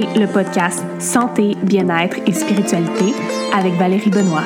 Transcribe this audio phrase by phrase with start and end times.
[0.00, 3.14] le podcast Santé, bien-être et spiritualité
[3.54, 4.44] avec Valérie Benoît.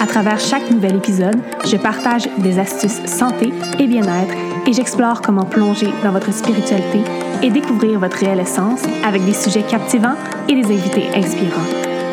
[0.00, 1.36] À travers chaque nouvel épisode,
[1.66, 4.34] je partage des astuces santé et bien-être
[4.66, 7.00] et j'explore comment plonger dans votre spiritualité
[7.42, 10.16] et découvrir votre réelle essence avec des sujets captivants
[10.48, 11.66] et des invités inspirants.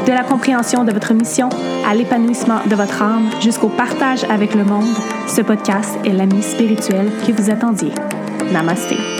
[0.05, 1.50] De la compréhension de votre mission
[1.89, 4.93] à l'épanouissement de votre âme jusqu'au partage avec le monde,
[5.27, 7.91] ce podcast est l'ami spirituel que vous attendiez.
[8.52, 9.12] Namasté.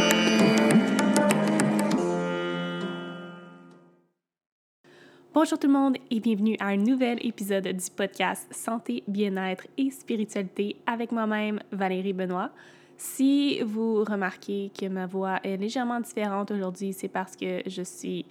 [5.44, 9.90] Bonjour tout le monde et bienvenue à un nouvel épisode du podcast Santé, bien-être et
[9.90, 12.50] spiritualité avec moi-même Valérie Benoît.
[12.96, 18.26] Si vous remarquez que ma voix est légèrement différente aujourd'hui, c'est parce que je suis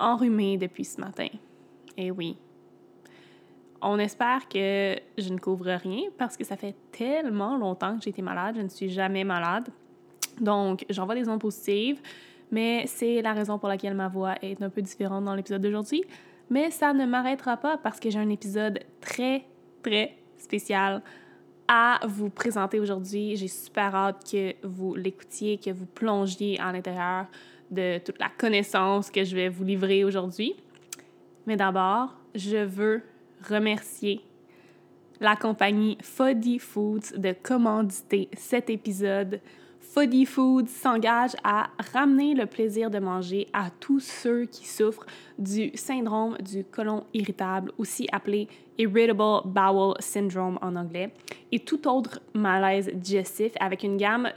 [0.00, 1.28] enrhumée depuis ce matin.
[1.96, 2.36] Et oui.
[3.80, 8.10] On espère que je ne couvre rien parce que ça fait tellement longtemps que j'ai
[8.10, 9.68] été malade, je ne suis jamais malade.
[10.40, 12.00] Donc, j'envoie des ondes positives,
[12.50, 16.02] mais c'est la raison pour laquelle ma voix est un peu différente dans l'épisode d'aujourd'hui.
[16.50, 19.44] Mais ça ne m'arrêtera pas parce que j'ai un épisode très,
[19.82, 21.02] très spécial
[21.68, 23.36] à vous présenter aujourd'hui.
[23.36, 27.26] J'ai super hâte que vous l'écoutiez, que vous plongiez à l'intérieur
[27.70, 30.54] de toute la connaissance que je vais vous livrer aujourd'hui.
[31.46, 33.02] Mais d'abord, je veux
[33.48, 34.20] remercier
[35.20, 39.40] la compagnie Foddy Foods de commanditer cet épisode
[39.96, 45.06] Foddy Food s'engage à ramener le plaisir de manger à tous ceux qui souffrent
[45.38, 51.14] du syndrome du côlon irritable, aussi appelé Irritable Bowel Syndrome en anglais,
[51.50, 54.28] et tout autre malaise digestif avec une gamme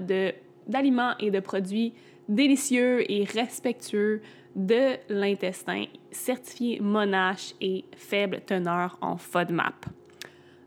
[0.65, 1.93] d'aliments et de produits
[2.29, 4.21] délicieux et respectueux
[4.55, 9.87] de l'intestin, certifiés Monash et faible teneur en FODMAP.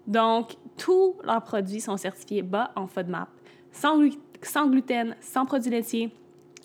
[0.07, 3.31] Donc, tous leurs produits sont certifiés bas en FODMAP,
[3.71, 3.97] sans
[4.43, 6.11] sans gluten, sans produits laitiers,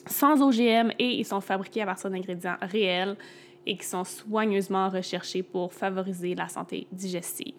[0.06, 3.18] sans OGM et ils sont fabriqués à partir d'ingrédients réels
[3.66, 7.54] et qui sont soigneusement recherchés pour favoriser la santé digestive.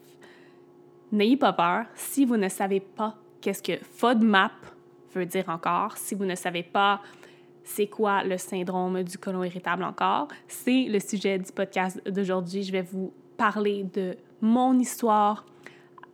[1.13, 4.53] N'ayez pas peur si vous ne savez pas qu'est-ce que FODMAP
[5.15, 7.01] veut dire encore, si vous ne savez pas
[7.69, 12.63] c'est quoi le syndrome du côlon irritable encore, c'est le sujet du podcast d'aujourd'hui.
[12.63, 15.45] Je vais vous parler de mon histoire,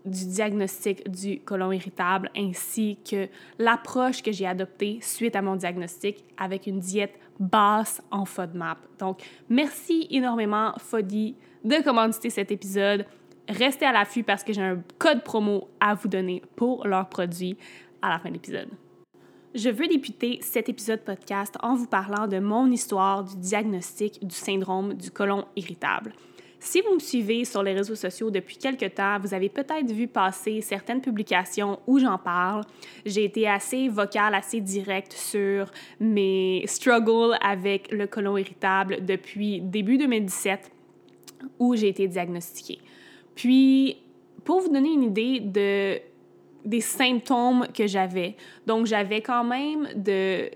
[0.05, 3.29] du diagnostic du côlon irritable ainsi que
[3.59, 8.79] l'approche que j'ai adoptée suite à mon diagnostic avec une diète basse en FODMAP.
[8.99, 13.07] Donc, merci énormément, FODI, de commanditer cet épisode.
[13.49, 17.57] Restez à l'affût parce que j'ai un code promo à vous donner pour leurs produits
[18.03, 18.69] à la fin de l'épisode.
[19.55, 24.35] Je veux débuter cet épisode podcast en vous parlant de mon histoire du diagnostic du
[24.35, 26.13] syndrome du côlon irritable.
[26.65, 30.09] Si vous me suivez sur les réseaux sociaux depuis quelque temps, vous avez peut-être vu
[30.09, 32.65] passer certaines publications où j'en parle.
[33.05, 35.71] J'ai été assez vocale, assez directe sur
[36.01, 40.73] mes struggles avec le côlon irritable depuis début 2017
[41.59, 42.81] où j'ai été diagnostiquée.
[43.35, 43.99] Puis,
[44.43, 46.01] pour vous donner une idée de,
[46.65, 48.37] des symptômes que j'avais,
[48.67, 50.49] donc j'avais quand même de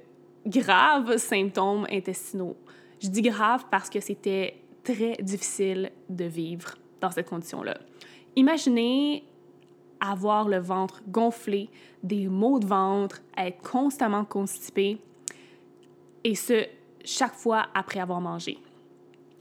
[0.46, 2.56] graves symptômes intestinaux.
[2.98, 4.54] Je dis grave parce que c'était
[4.94, 7.76] très difficile de vivre dans cette condition-là.
[8.37, 9.25] Imaginez
[10.00, 11.69] avoir le ventre gonflé,
[12.03, 14.99] des maux de ventre, être constamment constipé,
[16.25, 16.66] et ce,
[17.04, 18.59] chaque fois après avoir mangé.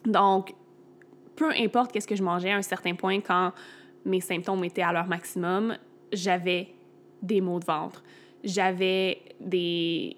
[0.05, 0.53] Donc,
[1.35, 3.51] peu importe qu'est-ce que je mangeais à un certain point, quand
[4.05, 5.77] mes symptômes étaient à leur maximum,
[6.11, 6.73] j'avais
[7.21, 8.03] des maux de ventre,
[8.43, 10.17] j'avais des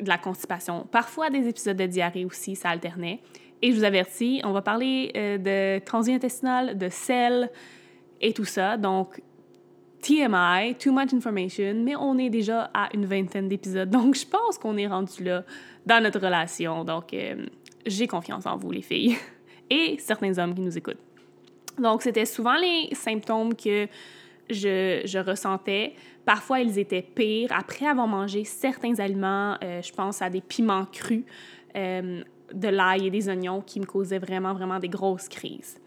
[0.00, 3.20] de la constipation, parfois des épisodes de diarrhée aussi, ça alternait.
[3.62, 5.38] Et je vous avertis, on va parler euh,
[5.78, 7.50] de transit intestinal, de sel
[8.20, 8.76] et tout ça.
[8.76, 9.20] Donc,
[10.00, 13.90] TMI, too much information, mais on est déjà à une vingtaine d'épisodes.
[13.90, 15.44] Donc, je pense qu'on est rendu là
[15.84, 16.84] dans notre relation.
[16.84, 17.46] Donc, euh,
[17.84, 19.16] j'ai confiance en vous, les filles,
[19.70, 21.02] et certains hommes qui nous écoutent.
[21.78, 23.86] Donc, c'était souvent les symptômes que
[24.48, 25.94] je, je, ressentais.
[26.24, 29.56] Parfois, ils étaient pires après avoir mangé certains aliments.
[29.62, 31.24] Euh, je pense à des piments crus
[32.52, 35.78] de l'ail et des oignons qui me causaient vraiment, vraiment des grosses crises.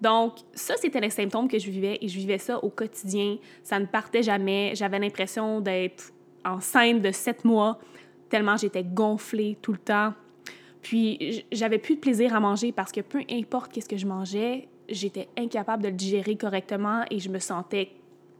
[0.00, 3.36] Donc, ça, c'était les symptômes que je vivais et je vivais ça au quotidien.
[3.64, 4.72] Ça ne partait jamais.
[4.74, 6.12] J'avais l'impression d'être
[6.44, 7.78] enceinte de sept mois,
[8.28, 10.14] tellement j'étais gonflée tout le temps.
[10.82, 14.68] Puis, j'avais plus de plaisir à manger parce que peu importe qu'est-ce que je mangeais,
[14.88, 17.90] j'étais incapable de le digérer correctement et je me sentais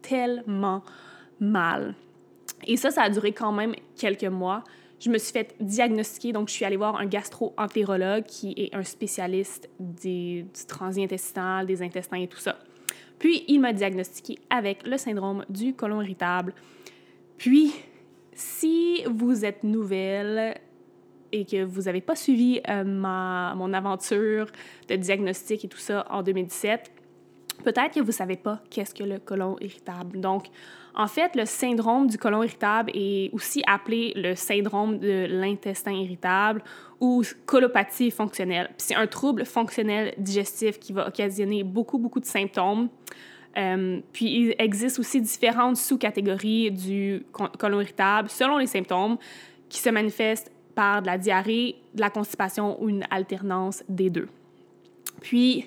[0.01, 0.83] tellement
[1.41, 1.95] mal.
[2.67, 4.63] Et ça, ça a duré quand même quelques mois
[5.01, 8.83] je me suis fait diagnostiquer, donc je suis allée voir un gastro-entérologue qui est un
[8.83, 12.59] spécialiste des, du transit intestinal, des intestins et tout ça.
[13.19, 16.55] Puis, il m'a diagnostiqué avec le syndrome du côlon irritable.
[17.37, 17.73] Puis,
[18.33, 20.57] si vous êtes nouvelle
[21.33, 24.47] et que vous n'avez pas suivi euh, mon aventure
[24.89, 26.91] de diagnostic et tout ça en 2017,
[27.65, 30.21] peut-être que vous ne savez pas qu'est-ce que le côlon irritable.
[30.99, 36.61] En fait, le syndrome du côlon irritable est aussi appelé le syndrome de l'intestin irritable
[37.01, 38.69] ou colopathie fonctionnelle.
[38.79, 42.89] C'est un trouble fonctionnel digestif qui va occasionner beaucoup, beaucoup de symptômes.
[43.57, 49.19] Euh, puis il existe aussi différentes sous-catégories du côlon irritable selon les symptômes
[49.69, 54.29] qui se manifestent par de la diarrhée, de la constipation ou une alternance des deux.
[55.21, 55.67] Puis,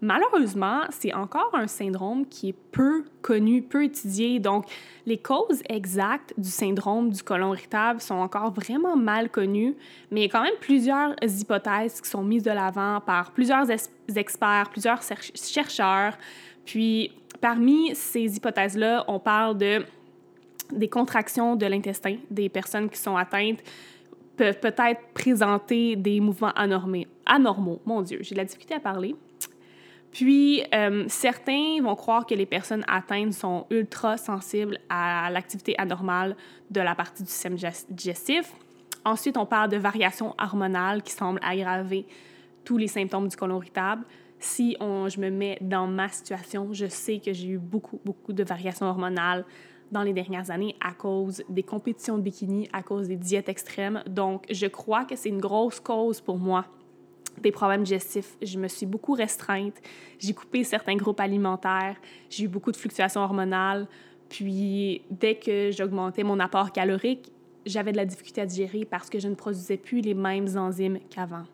[0.00, 4.38] malheureusement, c'est encore un syndrome qui est peu connu, peu étudié.
[4.38, 4.66] Donc,
[5.06, 9.74] les causes exactes du syndrome du côlon irritable sont encore vraiment mal connues,
[10.10, 13.66] mais il y a quand même plusieurs hypothèses qui sont mises de l'avant par plusieurs
[14.14, 15.00] experts, plusieurs
[15.34, 16.16] chercheurs.
[16.64, 19.84] Puis, parmi ces hypothèses-là, on parle de
[20.72, 23.60] des contractions de l'intestin des personnes qui sont atteintes
[24.36, 27.04] peuvent peut-être présenter des mouvements anormaux.
[27.24, 27.80] anormaux.
[27.86, 29.14] Mon Dieu, j'ai de la difficulté à parler.
[30.12, 36.36] Puis, euh, certains vont croire que les personnes atteintes sont ultra sensibles à l'activité anormale
[36.70, 37.56] de la partie du système
[37.90, 38.52] digestif.
[39.04, 42.06] Ensuite, on parle de variations hormonales qui semblent aggraver
[42.64, 44.04] tous les symptômes du côlon irritable
[44.38, 48.32] si on, je me mets dans ma situation, je sais que j'ai eu beaucoup, beaucoup
[48.32, 49.44] de variations hormonales
[49.92, 54.02] dans les dernières années à cause des compétitions de bikini, à cause des diètes extrêmes.
[54.08, 56.66] Donc, je crois que c'est une grosse cause pour moi
[57.40, 58.36] des problèmes digestifs.
[58.42, 59.76] Je me suis beaucoup restreinte.
[60.18, 61.96] J'ai coupé certains groupes alimentaires.
[62.30, 63.86] J'ai eu beaucoup de fluctuations hormonales.
[64.28, 67.30] Puis, dès que j'augmentais mon apport calorique,
[67.64, 70.98] j'avais de la difficulté à digérer parce que je ne produisais plus les mêmes enzymes
[71.10, 71.44] qu'avant.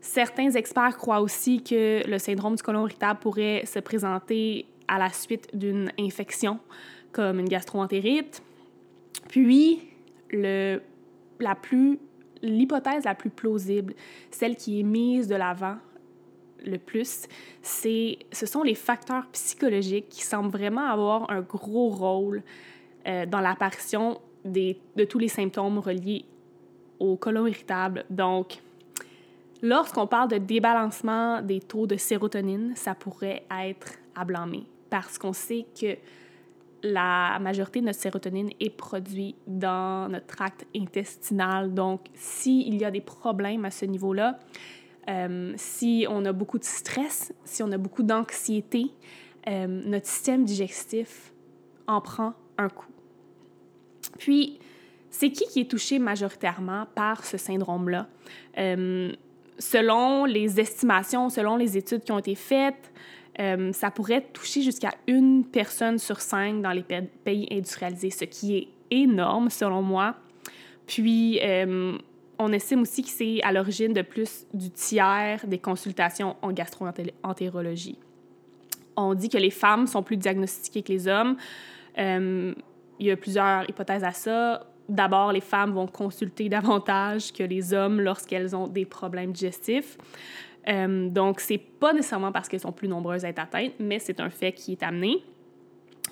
[0.00, 5.10] Certains experts croient aussi que le syndrome du côlon irritable pourrait se présenter à la
[5.10, 6.60] suite d'une infection,
[7.12, 8.42] comme une gastroentérite.
[9.28, 9.80] Puis,
[10.30, 10.80] le,
[11.40, 11.98] la plus,
[12.42, 13.94] l'hypothèse la plus plausible,
[14.30, 15.76] celle qui est mise de l'avant
[16.64, 17.26] le plus,
[17.62, 22.42] c'est, ce sont les facteurs psychologiques qui semblent vraiment avoir un gros rôle
[23.06, 26.24] euh, dans l'apparition des, de tous les symptômes reliés
[26.98, 28.04] au côlon irritable.
[28.10, 28.58] Donc,
[29.62, 35.32] Lorsqu'on parle de débalancement des taux de sérotonine, ça pourrait être à blâmer parce qu'on
[35.32, 35.96] sait que
[36.82, 41.74] la majorité de notre sérotonine est produite dans notre tract intestinal.
[41.74, 44.38] Donc, s'il y a des problèmes à ce niveau-là,
[45.08, 48.92] euh, si on a beaucoup de stress, si on a beaucoup d'anxiété,
[49.48, 51.32] euh, notre système digestif
[51.86, 52.90] en prend un coup.
[54.18, 54.58] Puis,
[55.10, 58.08] c'est qui qui est touché majoritairement par ce syndrome-là?
[58.58, 59.12] Euh,
[59.58, 62.92] selon les estimations, selon les études qui ont été faites,
[63.40, 66.84] euh, ça pourrait toucher jusqu'à une personne sur cinq dans les
[67.24, 70.16] pays industrialisés, ce qui est énorme selon moi.
[70.86, 71.98] Puis, euh,
[72.38, 77.98] on estime aussi que c'est à l'origine de plus du tiers des consultations en gastroentérologie.
[78.96, 81.36] On dit que les femmes sont plus diagnostiquées que les hommes.
[81.98, 82.54] Euh,
[82.98, 87.72] il y a plusieurs hypothèses à ça d'abord, les femmes vont consulter davantage que les
[87.72, 89.98] hommes lorsqu'elles ont des problèmes digestifs.
[90.68, 94.20] Euh, donc, c'est pas nécessairement parce qu'elles sont plus nombreuses à être atteintes, mais c'est
[94.20, 95.22] un fait qui est amené.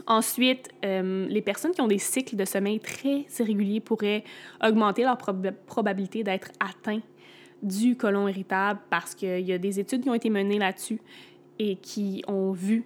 [0.07, 4.25] Ensuite, euh, les personnes qui ont des cycles de sommeil très irréguliers pourraient
[4.63, 5.17] augmenter leur
[5.67, 7.03] probabilité d'être atteints
[7.63, 11.01] du côlon irritable parce qu'il y a des études qui ont été menées là-dessus
[11.59, 12.85] et qui ont vu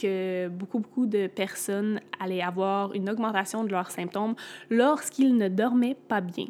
[0.00, 4.34] que beaucoup, beaucoup de personnes allaient avoir une augmentation de leurs symptômes
[4.70, 6.46] lorsqu'ils ne dormaient pas bien.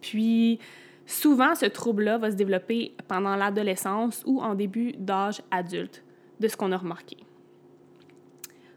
[0.00, 0.58] Puis,
[1.06, 6.02] souvent, ce trouble-là va se développer pendant l'adolescence ou en début d'âge adulte,
[6.40, 7.16] de ce qu'on a remarqué.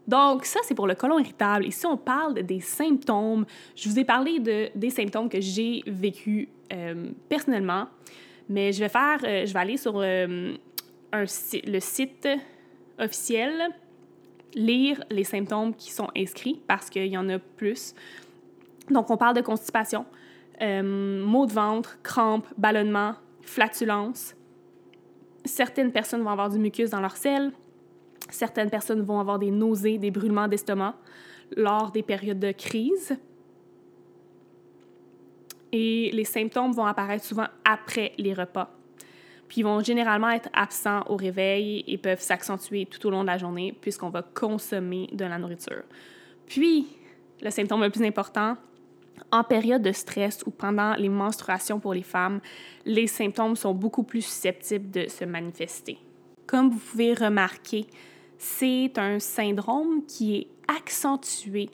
[0.06, 1.66] Donc, ça, c'est pour le côlon irritable.
[1.66, 5.82] Et si on parle des symptômes, je vous ai parlé de, des symptômes que j'ai
[5.86, 7.88] vécus euh, personnellement,
[8.48, 10.54] mais je vais faire, euh, je vais aller sur euh,
[11.12, 12.28] le site
[12.98, 13.52] officiel
[14.54, 17.94] lire les symptômes qui sont inscrits parce qu'il y en a plus.
[18.90, 20.06] Donc, on parle de constipation,
[20.62, 24.34] euh, maux de ventre, crampes, ballonnement, flatulence.
[25.44, 27.52] Certaines personnes vont avoir du mucus dans leur selle.
[28.30, 30.96] Certaines personnes vont avoir des nausées, des brûlements d'estomac
[31.56, 33.16] lors des périodes de crise.
[35.72, 38.76] Et les symptômes vont apparaître souvent après les repas
[39.48, 43.28] puis ils vont généralement être absents au réveil et peuvent s'accentuer tout au long de
[43.28, 45.82] la journée puisqu'on va consommer de la nourriture.
[46.46, 46.86] Puis,
[47.42, 48.56] le symptôme le plus important,
[49.32, 52.40] en période de stress ou pendant les menstruations pour les femmes,
[52.84, 55.98] les symptômes sont beaucoup plus susceptibles de se manifester.
[56.46, 57.86] Comme vous pouvez remarquer,
[58.38, 61.70] c'est un syndrome qui est accentué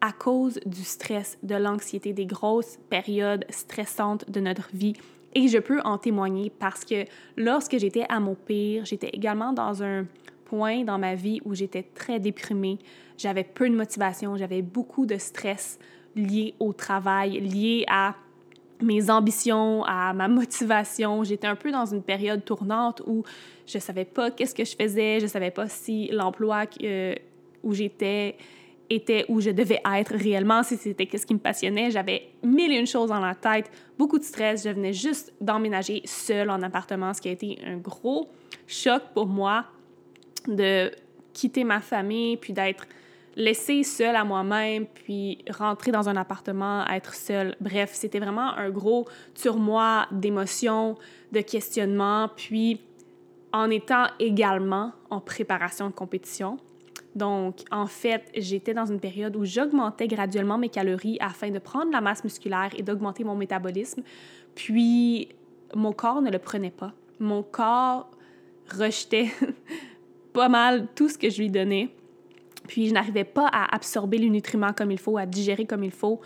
[0.00, 4.94] à cause du stress, de l'anxiété, des grosses périodes stressantes de notre vie.
[5.34, 7.04] Et je peux en témoigner parce que
[7.36, 10.06] lorsque j'étais à mon pire, j'étais également dans un
[10.44, 12.78] point dans ma vie où j'étais très déprimée,
[13.18, 15.78] j'avais peu de motivation, j'avais beaucoup de stress
[16.16, 18.14] lié au travail, lié à
[18.82, 21.24] mes ambitions, à ma motivation.
[21.24, 23.22] J'étais un peu dans une période tournante où
[23.66, 27.14] je savais pas qu'est-ce que je faisais, je savais pas si l'emploi euh,
[27.62, 28.36] où j'étais
[28.88, 31.90] était où je devais être réellement, si c'était qu'est-ce qui me passionnait.
[31.90, 34.64] J'avais mille et une choses dans la tête, beaucoup de stress.
[34.64, 38.28] Je venais juste d'emménager seule en appartement, ce qui a été un gros
[38.66, 39.64] choc pour moi
[40.46, 40.92] de
[41.32, 42.86] quitter ma famille, puis d'être
[43.36, 47.54] laissée seule à moi-même, puis rentrer dans un appartement, être seule.
[47.60, 50.96] Bref, c'était vraiment un gros turmoil d'émotions,
[51.32, 52.80] de questionnements, puis
[53.52, 56.56] en étant également en préparation de compétition.
[57.14, 61.90] Donc, en fait, j'étais dans une période où j'augmentais graduellement mes calories afin de prendre
[61.90, 64.02] la masse musculaire et d'augmenter mon métabolisme.
[64.54, 65.28] Puis,
[65.74, 66.92] mon corps ne le prenait pas.
[67.18, 68.10] Mon corps
[68.70, 69.30] rejetait
[70.34, 71.90] pas mal tout ce que je lui donnais.
[72.66, 75.90] Puis je n'arrivais pas à absorber les nutriments comme il faut, à digérer comme il
[75.90, 76.20] faut.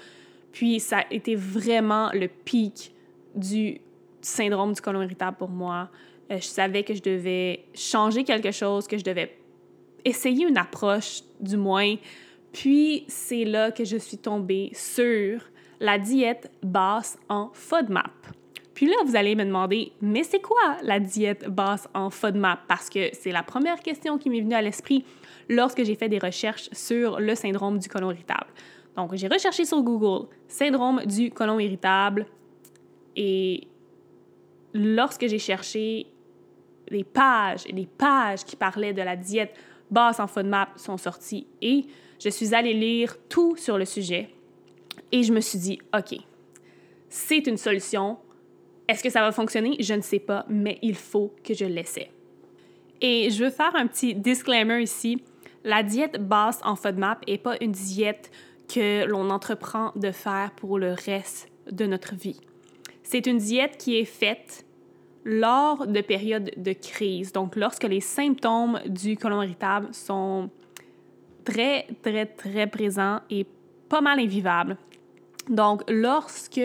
[0.52, 2.92] Puis ça a été vraiment le pic
[3.35, 3.80] du
[4.20, 5.88] syndrome du côlon irritable pour moi.
[6.30, 9.37] Euh, je savais que je devais changer quelque chose, que je devais
[10.04, 11.97] essayer une approche du moins.
[12.52, 15.42] Puis c'est là que je suis tombée sur
[15.78, 18.11] la diète basse en FODMAP.
[18.75, 22.61] Puis là, vous allez me demander, mais c'est quoi la diète basse en FODMAP?
[22.66, 25.04] Parce que c'est la première question qui m'est venue à l'esprit
[25.50, 28.47] lorsque j'ai fait des recherches sur le syndrome du côlon irritable.
[28.97, 32.26] Donc, j'ai recherché sur Google syndrome du côlon irritable
[33.16, 33.66] et
[34.73, 36.07] lorsque j'ai cherché
[36.88, 39.54] les pages et les pages qui parlaient de la diète
[39.90, 41.85] basse en FODMAP sont sorties et
[42.23, 44.30] je suis allée lire tout sur le sujet
[45.11, 46.16] et je me suis dit, OK,
[47.09, 48.19] c'est une solution,
[48.87, 49.76] est-ce que ça va fonctionner?
[49.80, 52.11] Je ne sais pas, mais il faut que je l'essaie.
[53.00, 55.23] Et je veux faire un petit disclaimer ici.
[55.64, 58.31] La diète basse en FODMAP n'est pas une diète
[58.73, 62.40] que l'on entreprend de faire pour le reste de notre vie.
[63.02, 64.64] C'est une diète qui est faite
[65.25, 70.49] lors de périodes de crise, donc lorsque les symptômes du côlon irritable sont
[71.45, 73.47] très, très, très présents et
[73.88, 74.76] pas mal invivables.
[75.49, 76.61] Donc, lorsque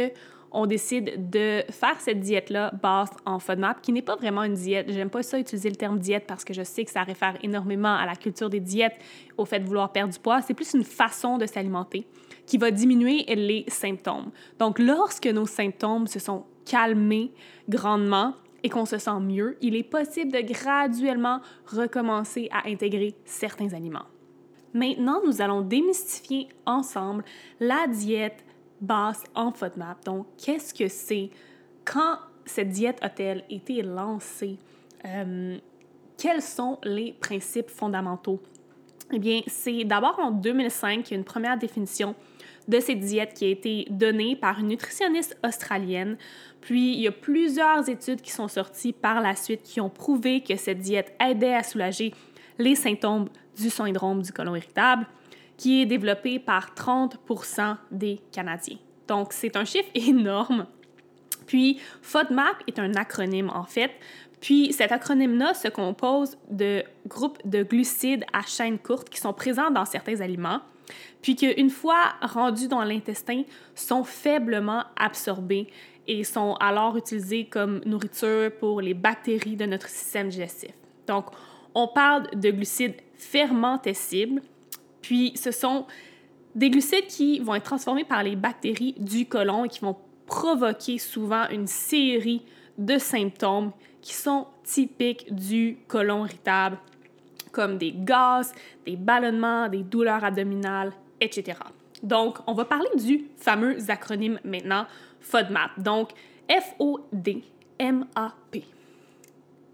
[0.55, 4.89] on décide de faire cette diète-là basse en FODMAP, qui n'est pas vraiment une diète.
[4.89, 7.93] J'aime pas ça utiliser le terme diète parce que je sais que ça réfère énormément
[7.93, 8.95] à la culture des diètes,
[9.37, 10.41] au fait de vouloir perdre du poids.
[10.41, 12.07] C'est plus une façon de s'alimenter
[12.45, 14.31] qui va diminuer les symptômes.
[14.57, 17.33] Donc, lorsque nos symptômes se sont calmés
[17.67, 18.33] grandement
[18.63, 24.05] et qu'on se sent mieux, il est possible de graduellement recommencer à intégrer certains aliments.
[24.73, 27.23] Maintenant, nous allons démystifier ensemble
[27.59, 28.44] la diète
[28.81, 30.05] basse en FODMAP.
[30.05, 31.29] Donc, qu'est-ce que c'est?
[31.83, 34.57] Quand cette diète a-t-elle été lancée?
[35.05, 35.57] Euh,
[36.17, 38.41] quels sont les principes fondamentaux?
[39.11, 42.15] Eh bien, c'est d'abord en 2005 qu'il y a une première définition
[42.67, 46.17] de cette diète qui a été donnée par une nutritionniste australienne.
[46.61, 50.41] Puis, il y a plusieurs études qui sont sorties par la suite qui ont prouvé
[50.41, 52.13] que cette diète aidait à soulager
[52.57, 55.05] les symptômes du syndrome du côlon irritable
[55.57, 58.77] qui est développé par 30% des Canadiens.
[59.07, 60.67] Donc, c'est un chiffre énorme.
[61.45, 63.91] Puis, FODMAP est un acronyme, en fait.
[64.41, 69.71] Puis, cet acronyme-là se compose de groupes de glucides à chaîne courte qui sont présents
[69.71, 70.61] dans certains aliments,
[71.21, 73.43] puis qu'une fois rendus dans l'intestin,
[73.73, 75.67] sont faiblement absorbés
[76.07, 80.71] et sont alors utilisés comme nourriture pour les bactéries de notre système digestif.
[81.07, 81.27] Donc,
[81.73, 84.41] on parle de glucides fermentescibles,
[85.05, 85.85] puis, ce sont
[86.55, 89.95] des glucides qui vont être transformés par les bactéries du côlon et qui vont
[90.25, 92.41] provoquer souvent une série
[92.79, 93.71] de symptômes
[94.01, 96.79] qui sont typiques du côlon irritable,
[97.51, 98.51] comme des gaz,
[98.83, 101.59] des ballonnements, des douleurs abdominales, etc.
[102.01, 104.87] Donc, on va parler du fameux acronyme maintenant,
[105.19, 105.79] FODMAP.
[105.79, 106.13] Donc,
[106.49, 107.43] F-O-D-M-A-P.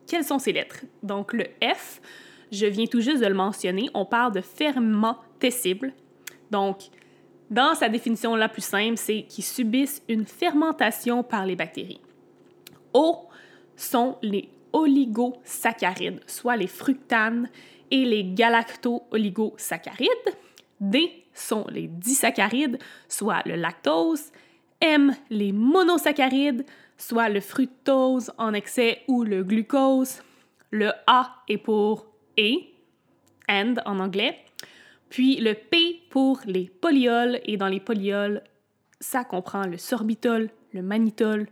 [0.07, 0.81] Quelles sont ces lettres?
[1.01, 2.01] Donc, le F,
[2.51, 5.93] je viens tout juste de le mentionner, on parle de fermentescible.
[6.51, 6.83] Donc,
[7.49, 12.01] dans sa définition la plus simple, c'est qu'ils subissent une fermentation par les bactéries.
[12.93, 13.27] O
[13.75, 17.49] sont les oligosaccharides, soit les fructanes
[17.89, 20.35] et les galacto-oligosaccharides.
[20.79, 22.77] D sont les disaccharides,
[23.07, 24.31] soit le lactose.
[24.79, 26.65] M, les monosaccharides,
[26.97, 30.21] soit le fructose en excès ou le glucose.
[30.71, 32.10] Le A est pour
[32.41, 32.73] et,
[33.47, 34.37] and en anglais,
[35.09, 38.41] Puis le P pour les polyols, et dans les polyols,
[39.01, 41.47] ça comprend le sorbitol, le mannitol,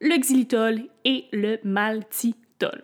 [0.00, 2.82] le xylitol et le maltitol.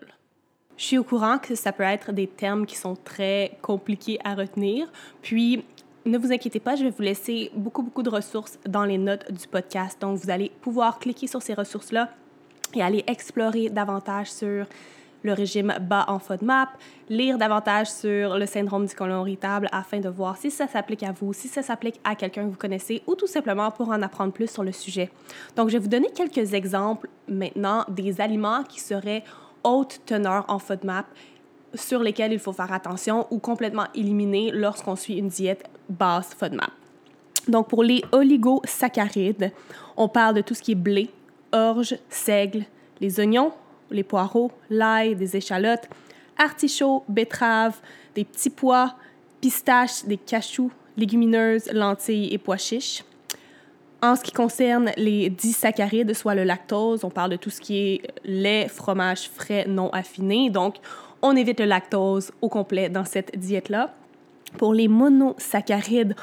[0.77, 4.35] Je suis au courant que ça peut être des termes qui sont très compliqués à
[4.35, 5.65] retenir, puis
[6.05, 9.33] ne vous inquiétez pas, je vais vous laisser beaucoup, beaucoup de ressources dans les notes
[9.33, 10.01] du podcast.
[10.01, 12.11] Donc, vous allez pouvoir cliquer sur ces ressources-là
[12.75, 14.67] et aller explorer davantage sur
[15.23, 16.69] le régime bas en FODMAP,
[17.09, 21.13] lire davantage sur le syndrome du côlon irritable afin de voir si ça s'applique à
[21.13, 24.33] vous, si ça s'applique à quelqu'un que vous connaissez ou tout simplement pour en apprendre
[24.33, 25.11] plus sur le sujet.
[25.57, 29.25] Donc, je vais vous donner quelques exemples maintenant des aliments qui seraient
[29.65, 31.07] haute teneur en FODMAP
[31.75, 36.71] sur lesquels il faut faire attention ou complètement éliminer lorsqu'on suit une diète basse FODMAP.
[37.49, 39.53] Donc, pour les oligosaccharides,
[39.97, 41.11] on parle de tout ce qui est blé,
[41.53, 42.65] orge, seigle,
[43.01, 43.53] les oignons,
[43.91, 45.89] les poireaux, l'ail, des échalotes,
[46.37, 47.81] artichauts, betteraves,
[48.15, 48.95] des petits pois,
[49.41, 53.05] pistaches, des cachous, légumineuses, lentilles et pois chiches.
[54.01, 57.79] En ce qui concerne les disaccharides, soit le lactose, on parle de tout ce qui
[57.79, 60.51] est lait, fromage frais non affiné.
[60.51, 60.77] Donc,
[61.21, 63.93] on évite le lactose au complet dans cette diète-là.
[64.57, 66.15] Pour les monosaccharides,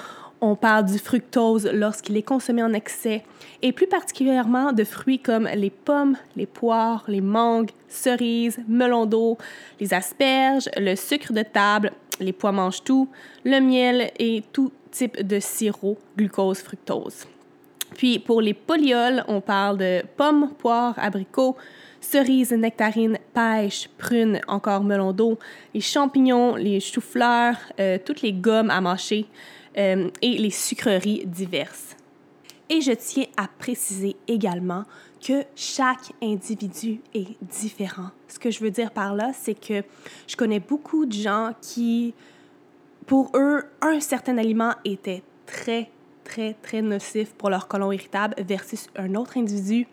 [0.45, 3.23] on parle du fructose lorsqu'il est consommé en excès
[3.63, 9.39] et plus particulièrement de fruits comme les pommes, les poires, les mangues, cerises, melons d'eau,
[9.79, 13.09] les asperges, le sucre de table, les pois mange-tout,
[13.43, 17.25] le miel et tout type de sirop, glucose, fructose.
[17.95, 21.57] Puis pour les polyols, on parle de pommes, poires, abricots,
[22.01, 25.39] cerises, nectarines, pêches, prunes, encore melon d'eau,
[25.73, 29.25] les champignons, les choux-fleurs, euh, toutes les gommes à mâcher
[29.77, 31.95] euh, et les sucreries diverses.
[32.69, 34.85] Et je tiens à préciser également
[35.25, 38.09] que chaque individu est différent.
[38.27, 39.83] Ce que je veux dire par là, c'est que
[40.27, 42.13] je connais beaucoup de gens qui,
[43.05, 45.89] pour eux, un certain aliment était très,
[46.23, 49.87] très, très nocif pour leur colon irritable versus un autre individu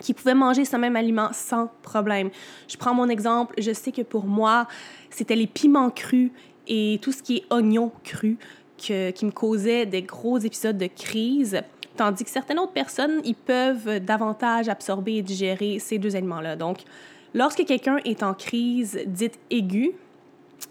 [0.00, 2.30] qui pouvait manger ce même aliment sans problème.
[2.68, 4.66] Je prends mon exemple, je sais que pour moi,
[5.10, 6.30] c'était les piments crus
[6.66, 8.36] et tout ce qui est oignon cru
[8.78, 11.60] que, qui me causait des gros épisodes de crise,
[11.96, 16.56] tandis que certaines autres personnes, ils peuvent davantage absorber et digérer ces deux aliments-là.
[16.56, 16.78] Donc,
[17.34, 19.92] lorsque quelqu'un est en crise dite aiguë,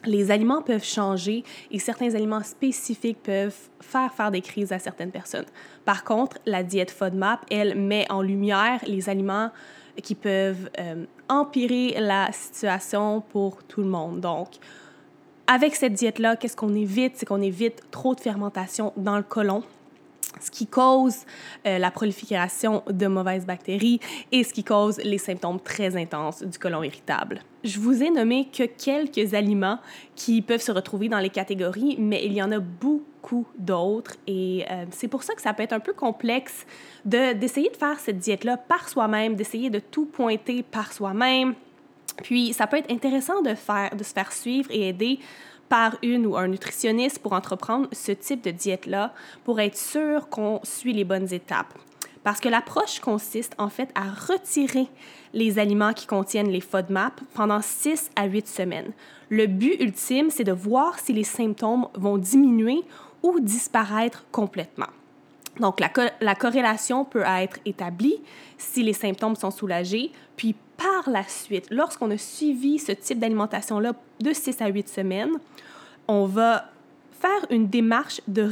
[0.05, 5.11] les aliments peuvent changer et certains aliments spécifiques peuvent faire faire des crises à certaines
[5.11, 5.45] personnes.
[5.85, 9.51] Par contre, la diète FODMAP, elle met en lumière les aliments
[10.03, 14.19] qui peuvent euh, empirer la situation pour tout le monde.
[14.19, 14.49] Donc,
[15.47, 17.13] avec cette diète-là, qu'est-ce qu'on évite?
[17.15, 19.63] C'est qu'on évite trop de fermentation dans le côlon
[20.41, 21.25] ce qui cause
[21.65, 23.99] euh, la prolifération de mauvaises bactéries
[24.31, 27.41] et ce qui cause les symptômes très intenses du côlon irritable.
[27.63, 29.79] Je vous ai nommé que quelques aliments
[30.15, 34.65] qui peuvent se retrouver dans les catégories, mais il y en a beaucoup d'autres et
[34.69, 36.65] euh, c'est pour ça que ça peut être un peu complexe
[37.03, 41.55] d'essayer de, faire cette diète-là par soi-même, d'essayer de tout pointer par soi-même.
[42.23, 45.19] Puis ça peut être intéressant de, faire, de se faire suivre et aider
[45.69, 50.59] par une ou un nutritionniste pour entreprendre ce type de diète-là pour être sûr qu'on
[50.63, 51.73] suit les bonnes étapes.
[52.23, 54.87] Parce que l'approche consiste en fait à retirer
[55.33, 58.91] les aliments qui contiennent les FODMAP pendant 6 à 8 semaines.
[59.29, 62.81] Le but ultime, c'est de voir si les symptômes vont diminuer
[63.23, 64.87] ou disparaître complètement.
[65.59, 65.89] Donc, la,
[66.21, 68.17] la, corrélation peut être établie
[68.57, 70.55] si les symptômes sont soulagés, puis
[70.87, 75.33] par la suite, lorsqu'on a suivi ce type d'alimentation-là de 6 à 8 semaines,
[76.07, 76.65] on va
[77.19, 78.49] faire une démarche de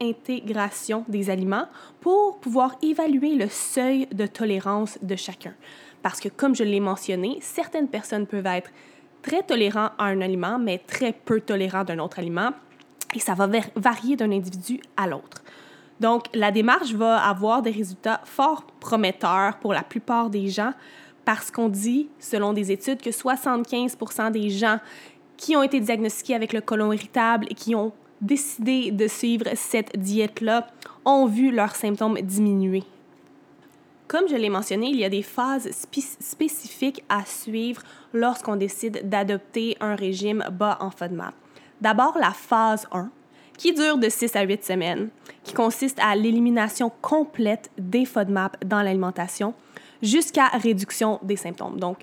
[0.00, 1.66] réintégration des aliments
[2.00, 5.52] pour pouvoir évaluer le seuil de tolérance de chacun.
[6.02, 8.70] Parce que, comme je l'ai mentionné, certaines personnes peuvent être
[9.22, 12.50] très tolérantes à un aliment, mais très peu tolérantes d'un autre aliment,
[13.14, 15.42] et ça va varier d'un individu à l'autre.
[16.00, 20.72] Donc, la démarche va avoir des résultats fort prometteurs pour la plupart des gens
[21.24, 24.78] parce qu'on dit, selon des études, que 75% des gens
[25.36, 29.98] qui ont été diagnostiqués avec le côlon irritable et qui ont décidé de suivre cette
[29.98, 30.66] diète-là
[31.04, 32.82] ont vu leurs symptômes diminuer.
[34.06, 35.70] Comme je l'ai mentionné, il y a des phases
[36.20, 37.82] spécifiques à suivre
[38.12, 41.34] lorsqu'on décide d'adopter un régime bas en FODMAP.
[41.80, 43.10] D'abord, la phase 1,
[43.56, 45.08] qui dure de 6 à 8 semaines,
[45.42, 49.54] qui consiste à l'élimination complète des FODMAP dans l'alimentation
[50.04, 51.80] jusqu'à réduction des symptômes.
[51.80, 51.98] Donc,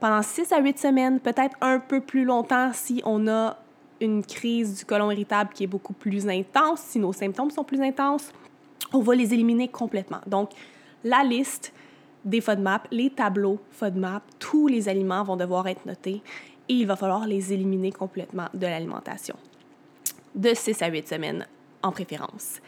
[0.00, 3.56] pendant 6 à 8 semaines, peut-être un peu plus longtemps si on a
[4.00, 7.80] une crise du côlon irritable qui est beaucoup plus intense, si nos symptômes sont plus
[7.80, 8.32] intenses,
[8.92, 10.20] on va les éliminer complètement.
[10.26, 10.50] Donc,
[11.04, 11.72] la liste
[12.24, 16.22] des FODMAP, les tableaux FODMAP, tous les aliments vont devoir être notés
[16.68, 19.36] et il va falloir les éliminer complètement de l'alimentation.
[20.34, 21.46] de 6 à 8 semaines
[21.82, 22.60] en préférence.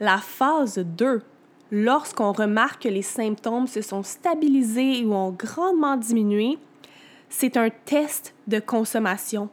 [0.00, 1.22] La phase 2,
[1.70, 6.58] lorsqu'on remarque que les symptômes se sont stabilisés ou ont grandement diminué,
[7.28, 9.48] c'est un test de consommation,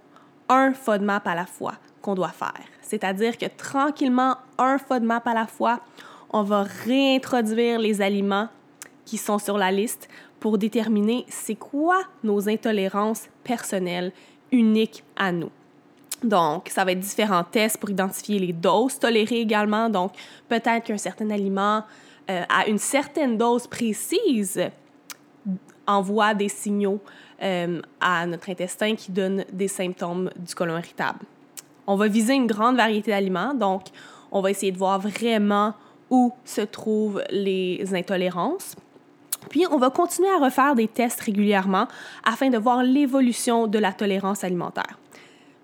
[0.50, 2.66] un FODMAP à la fois qu'on doit faire.
[2.82, 5.80] C'est-à-dire que tranquillement, un FODMAP à la fois,
[6.32, 8.50] on va réintroduire les aliments
[9.06, 10.08] qui sont sur la liste
[10.40, 14.12] pour déterminer c'est quoi nos intolérances personnelles
[14.52, 15.52] uniques à nous.
[16.24, 19.90] Donc, ça va être différents tests pour identifier les doses tolérées également.
[19.90, 20.14] Donc,
[20.48, 21.84] peut-être qu'un certain aliment
[22.30, 24.62] euh, à une certaine dose précise
[25.88, 27.00] envoie des signaux
[27.42, 31.20] euh, à notre intestin qui donnent des symptômes du côlon irritable.
[31.88, 33.86] On va viser une grande variété d'aliments, donc
[34.32, 35.74] on va essayer de voir vraiment
[36.12, 38.76] où se trouvent les intolérances.
[39.50, 41.88] Puis, on va continuer à refaire des tests régulièrement
[42.24, 45.01] afin de voir l'évolution de la tolérance alimentaire.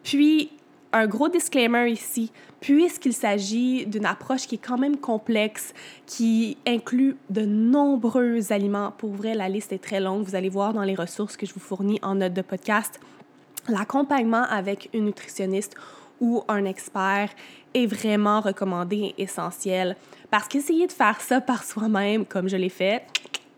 [0.08, 0.52] Puis,
[0.94, 5.74] un gros disclaimer ici, puisqu'il s'agit d'une approche qui est quand même complexe,
[6.06, 8.94] qui inclut de nombreux aliments.
[8.98, 10.24] Pour vrai, la liste est très longue.
[10.24, 13.02] Vous allez voir dans les ressources que je vous fournis en note de podcast.
[13.68, 15.76] L'accompagnement avec une nutritionniste
[16.22, 17.30] ou un expert
[17.74, 19.98] est vraiment recommandé et essentiel
[20.32, 23.04] parce qu'essayer de faire ça par soi-même, comme je l'ai fait,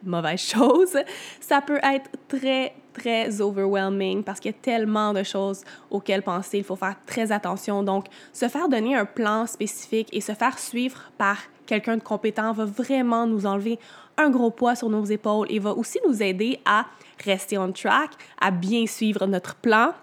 [0.04, 0.98] mauvaise chose,
[1.40, 6.60] ça peut être très, très overwhelming parce qu'il y a tellement de choses auxquelles penser.
[6.60, 7.84] Il faut faire très attention.
[7.84, 12.52] Donc, se faire donner un plan spécifique et se faire suivre par quelqu'un de compétent
[12.54, 13.80] va vraiment nous enlever
[14.18, 16.86] un gros poids sur nos épaules et va aussi nous aider à
[17.24, 19.94] rester on track, à bien suivre notre plan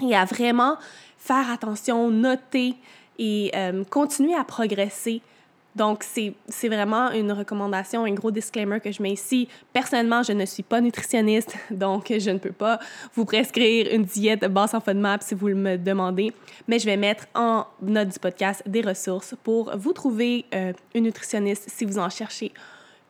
[0.00, 0.76] et à vraiment
[1.18, 2.74] faire attention, noter
[3.18, 5.22] et euh, continuer à progresser
[5.74, 9.48] donc, c'est vraiment une recommandation, un gros disclaimer que je mets ici.
[9.72, 12.78] Personnellement, je ne suis pas nutritionniste, donc je ne peux pas
[13.14, 16.32] vous prescrire une diète basse en FODMAP si vous me demandez,
[16.68, 21.04] mais je vais mettre en note du podcast des ressources pour vous trouver euh, une
[21.04, 22.52] nutritionniste si vous en cherchez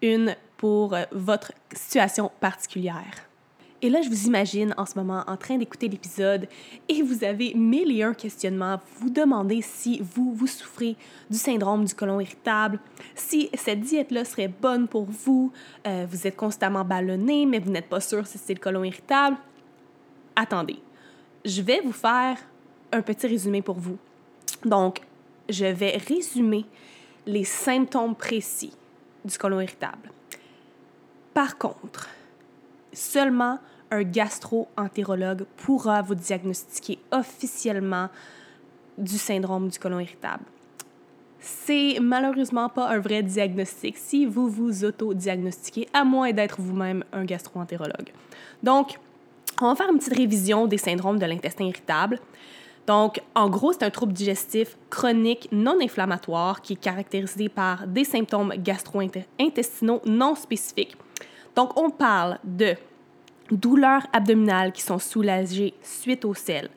[0.00, 3.31] une pour euh, votre situation particulière.
[3.84, 6.46] Et là, je vous imagine en ce moment en train d'écouter l'épisode
[6.88, 8.80] et vous avez mille et un questionnements.
[9.00, 10.96] Vous demandez si vous, vous souffrez
[11.28, 12.78] du syndrome du côlon irritable,
[13.16, 15.50] si cette diète-là serait bonne pour vous,
[15.84, 19.36] euh, vous êtes constamment ballonné, mais vous n'êtes pas sûr si c'est le côlon irritable.
[20.36, 20.78] Attendez,
[21.44, 22.38] je vais vous faire
[22.92, 23.98] un petit résumé pour vous.
[24.64, 25.00] Donc,
[25.48, 26.66] je vais résumer
[27.26, 28.72] les symptômes précis
[29.24, 30.12] du côlon irritable.
[31.34, 32.08] Par contre,
[32.92, 33.58] seulement
[33.92, 38.08] un gastro-entérologue pourra vous diagnostiquer officiellement
[38.96, 40.44] du syndrome du côlon irritable.
[41.38, 47.24] C'est malheureusement pas un vrai diagnostic si vous vous auto-diagnostiquez, à moins d'être vous-même un
[47.24, 48.10] gastro-entérologue.
[48.62, 48.98] Donc,
[49.60, 52.18] on va faire une petite révision des syndromes de l'intestin irritable.
[52.86, 58.04] Donc, en gros, c'est un trouble digestif chronique non inflammatoire qui est caractérisé par des
[58.04, 60.96] symptômes gastro-intestinaux non spécifiques.
[61.54, 62.76] Donc, on parle de
[63.56, 66.68] douleurs abdominales qui sont soulagées suite au sel,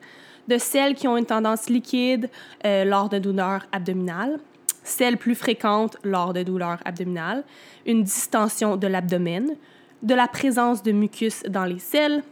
[0.48, 2.30] de celles qui ont une tendance liquide
[2.64, 4.38] euh, lors de douleurs abdominales,
[4.84, 7.42] celles plus fréquentes lors de douleurs abdominales,
[7.86, 9.56] une distension de l'abdomen,
[10.02, 12.22] de la présence de mucus dans les selles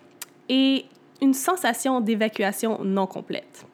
[0.48, 0.84] et
[1.20, 3.66] une sensation d'évacuation non complète.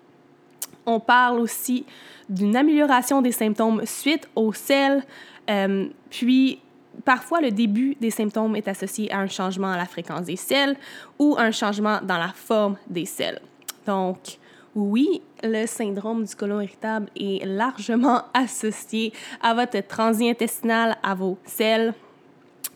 [0.87, 1.85] On parle aussi
[2.29, 5.05] d'une amélioration des symptômes suite au sel,
[5.51, 6.61] euh, puis
[7.05, 10.77] Parfois, le début des symptômes est associé à un changement à la fréquence des selles
[11.19, 13.41] ou un changement dans la forme des selles.
[13.87, 14.39] Donc,
[14.75, 21.39] oui, le syndrome du côlon irritable est largement associé à votre transit intestinal, à vos
[21.45, 21.95] selles.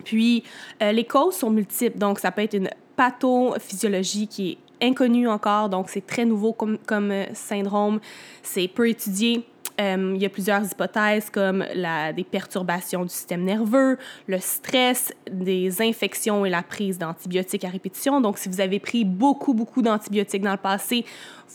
[0.04, 0.42] Puis,
[0.82, 5.68] euh, les causes sont multiples, donc ça peut être une pathophysiologie qui est inconnue encore,
[5.68, 8.00] donc c'est très nouveau comme, comme euh, syndrome,
[8.42, 9.44] c'est peu étudié.
[9.80, 15.12] Euh, il y a plusieurs hypothèses comme la, des perturbations du système nerveux, le stress,
[15.30, 18.20] des infections et la prise d'antibiotiques à répétition.
[18.20, 21.04] Donc, si vous avez pris beaucoup, beaucoup d'antibiotiques dans le passé,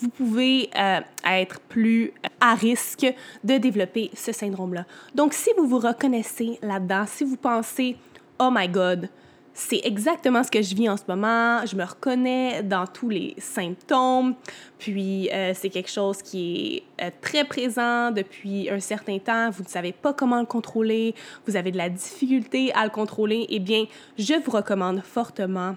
[0.02, 3.08] vous pouvez euh, être plus à risque
[3.44, 4.86] de développer ce syndrome-là.
[5.16, 7.96] Donc, si vous vous reconnaissez là-dedans, si vous pensez,
[8.38, 9.10] oh my God,
[9.60, 11.66] c'est exactement ce que je vis en ce moment.
[11.66, 14.36] Je me reconnais dans tous les symptômes.
[14.78, 19.50] Puis, euh, c'est quelque chose qui est euh, très présent depuis un certain temps.
[19.50, 21.14] Vous ne savez pas comment le contrôler.
[21.46, 23.48] Vous avez de la difficulté à le contrôler.
[23.50, 23.86] Eh bien,
[24.18, 25.76] je vous recommande fortement,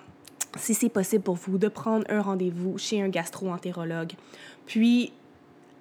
[0.56, 4.12] si c'est possible pour vous, de prendre un rendez-vous chez un gastro-entérologue.
[4.64, 5.12] Puis,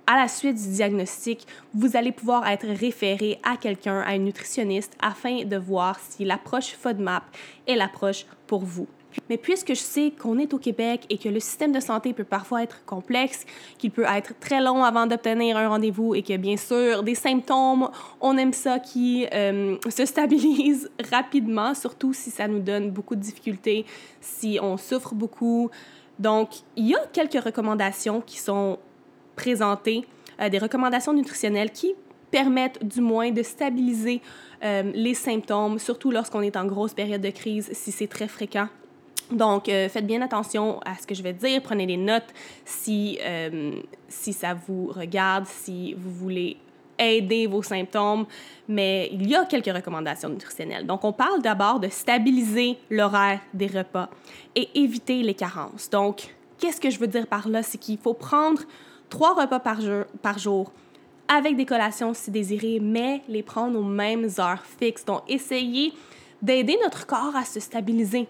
[0.08, 4.96] à la suite du diagnostic, vous allez pouvoir être référé à quelqu'un, à un nutritionniste,
[5.02, 7.24] afin de voir si l'approche FODMAP
[7.68, 8.88] est l'approche pour vous.
[9.30, 12.24] Mais puisque je sais qu'on est au Québec et que le système de santé peut
[12.24, 13.46] parfois être complexe,
[13.78, 17.90] qu'il peut être très long avant d'obtenir un rendez-vous et que bien sûr des symptômes,
[18.20, 23.22] on aime ça qui euh, se stabilisent rapidement, surtout si ça nous donne beaucoup de
[23.22, 23.86] difficultés,
[24.20, 25.70] si on souffre beaucoup.
[26.20, 28.78] Donc, il y a quelques recommandations qui sont
[29.36, 30.06] présentées,
[30.40, 31.94] euh, des recommandations nutritionnelles qui
[32.30, 34.22] permettent du moins de stabiliser
[34.64, 38.68] euh, les symptômes, surtout lorsqu'on est en grosse période de crise, si c'est très fréquent.
[39.32, 41.62] Donc, euh, faites bien attention à ce que je vais dire.
[41.62, 42.34] Prenez des notes
[42.66, 43.18] si,
[44.10, 46.58] si ça vous regarde, si vous voulez
[47.02, 48.26] aider vos symptômes.
[48.68, 50.86] Mais il y a quelques recommandations nutritionnelles.
[50.86, 54.10] Donc, on parle d'abord de stabiliser l'horaire des repas
[54.56, 55.90] et éviter les carences.
[55.90, 57.64] Donc, qu'est-ce que je veux dire par là?
[57.64, 58.62] C'est qu'il faut prendre
[59.12, 60.72] trois repas par jour, par jour
[61.28, 65.06] avec des collations si désiré, mais les prendre aux mêmes heures fixes.
[65.06, 65.94] Donc, essayez
[66.42, 68.28] d'aider notre corps à se stabiliser.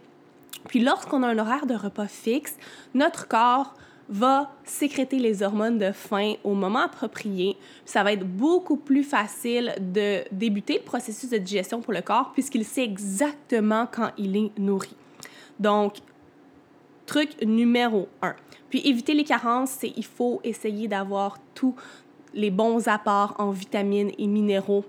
[0.68, 2.58] Puis lorsqu'on a un horaire de repas fixe,
[2.94, 3.74] notre corps
[4.10, 7.56] va sécréter les hormones de faim au moment approprié.
[7.86, 12.32] Ça va être beaucoup plus facile de débuter le processus de digestion pour le corps
[12.34, 14.96] puisqu'il sait exactement quand il est nourri.
[15.60, 15.94] Donc,
[17.06, 18.36] truc numéro un.
[18.70, 21.76] Puis éviter les carences, c'est il faut essayer d'avoir tous
[22.34, 24.86] les bons apports en vitamines et minéraux.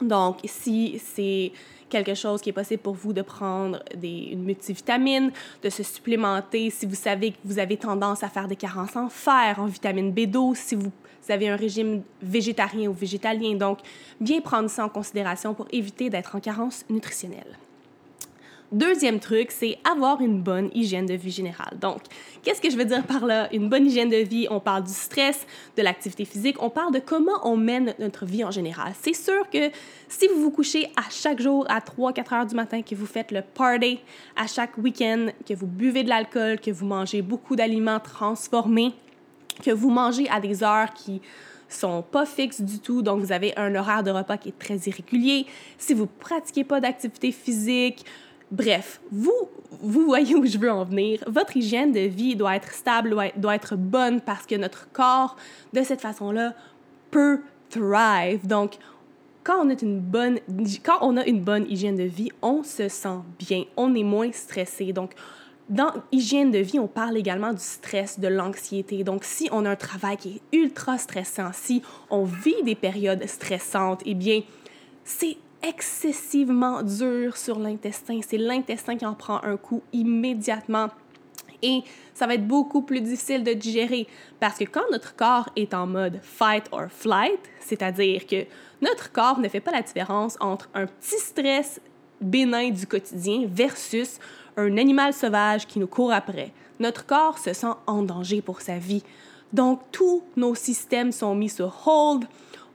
[0.00, 1.52] Donc, si c'est
[1.88, 5.30] quelque chose qui est possible pour vous de prendre des, une multivitamine,
[5.62, 9.08] de se supplémenter si vous savez que vous avez tendance à faire des carences en
[9.08, 10.90] fer, en vitamine B12, si vous
[11.28, 13.54] avez un régime végétarien ou végétalien.
[13.54, 13.78] Donc,
[14.20, 17.58] bien prendre ça en considération pour éviter d'être en carence nutritionnelle.
[18.72, 21.78] Deuxième truc, c'est avoir une bonne hygiène de vie générale.
[21.78, 21.98] Donc,
[22.42, 23.52] qu'est-ce que je veux dire par là?
[23.52, 26.98] Une bonne hygiène de vie, on parle du stress, de l'activité physique, on parle de
[26.98, 28.94] comment on mène notre vie en général.
[28.98, 29.70] C'est sûr que
[30.08, 33.30] si vous vous couchez à chaque jour à 3-4 heures du matin, que vous faites
[33.30, 34.00] le party
[34.36, 38.94] à chaque week-end, que vous buvez de l'alcool, que vous mangez beaucoup d'aliments transformés,
[39.62, 41.20] que vous mangez à des heures qui
[41.68, 44.76] sont pas fixes du tout, donc vous avez un horaire de repas qui est très
[44.76, 45.44] irrégulier.
[45.76, 48.04] Si vous pratiquez pas d'activité physique,
[48.52, 49.48] Bref, vous,
[49.80, 51.24] vous voyez où je veux en venir.
[51.26, 55.36] Votre hygiène de vie doit être stable, doit être, bonne parce que notre corps,
[55.72, 56.52] de cette façon-là,
[57.10, 58.46] peut thrive.
[58.46, 58.74] Donc,
[59.42, 60.38] quand on, a une bonne,
[60.84, 64.30] quand on a une bonne hygiène de vie, on se sent bien, on est moins
[64.32, 64.92] stressé.
[64.92, 65.12] Donc,
[65.70, 69.02] dans hygiène de vie, on parle également du stress, de l'anxiété.
[69.02, 73.26] Donc, si on a un travail qui est ultra stressant, si on vit des périodes
[73.26, 74.42] stressantes, eh bien,
[75.04, 78.20] c'est excessivement dur sur l'intestin.
[78.26, 80.88] C'est l'intestin qui en prend un coup immédiatement.
[81.62, 81.82] Et
[82.14, 84.08] ça va être beaucoup plus difficile de digérer
[84.40, 88.44] parce que quand notre corps est en mode fight or flight, c'est-à-dire que
[88.80, 91.80] notre corps ne fait pas la différence entre un petit stress
[92.20, 94.18] bénin du quotidien versus
[94.56, 96.52] un animal sauvage qui nous court après.
[96.80, 99.04] Notre corps se sent en danger pour sa vie.
[99.52, 102.24] Donc, tous nos systèmes sont mis sur hold.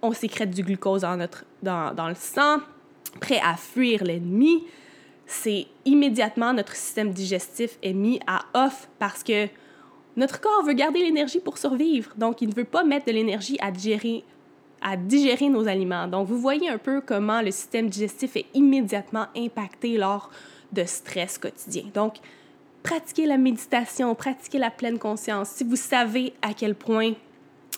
[0.01, 2.59] On sécrète du glucose dans, notre, dans, dans le sang
[3.17, 4.63] prêt à fuir l'ennemi,
[5.25, 9.47] c'est immédiatement notre système digestif est mis à off parce que
[10.15, 12.11] notre corps veut garder l'énergie pour survivre.
[12.17, 14.23] Donc, il ne veut pas mettre de l'énergie à digérer,
[14.81, 16.07] à digérer nos aliments.
[16.07, 20.31] Donc, vous voyez un peu comment le système digestif est immédiatement impacté lors
[20.71, 21.83] de stress quotidien.
[21.93, 22.15] Donc,
[22.81, 25.49] pratiquez la méditation, pratiquez la pleine conscience.
[25.49, 27.13] Si vous savez à quel point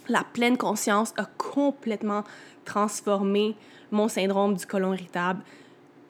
[0.07, 2.23] la pleine conscience a complètement
[2.63, 3.55] transformé
[3.91, 5.41] mon syndrome du côlon irritable.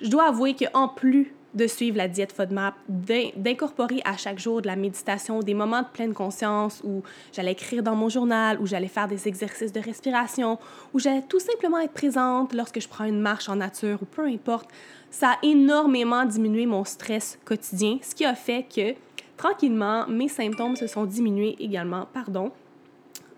[0.02, 4.68] Je dois avouer qu'en plus de suivre la diète FODMAP, d'incorporer à chaque jour de
[4.68, 7.02] la méditation, des moments de pleine conscience où
[7.34, 10.60] j'allais écrire dans mon journal, où j'allais faire des exercices de respiration,
[10.94, 14.26] où j'allais tout simplement être présente lorsque je prends une marche en nature ou peu
[14.28, 14.70] importe,
[15.10, 18.94] ça a énormément diminué mon stress quotidien, ce qui a fait que
[19.36, 22.06] tranquillement, mes symptômes se sont diminués également.
[22.14, 22.52] Pardon,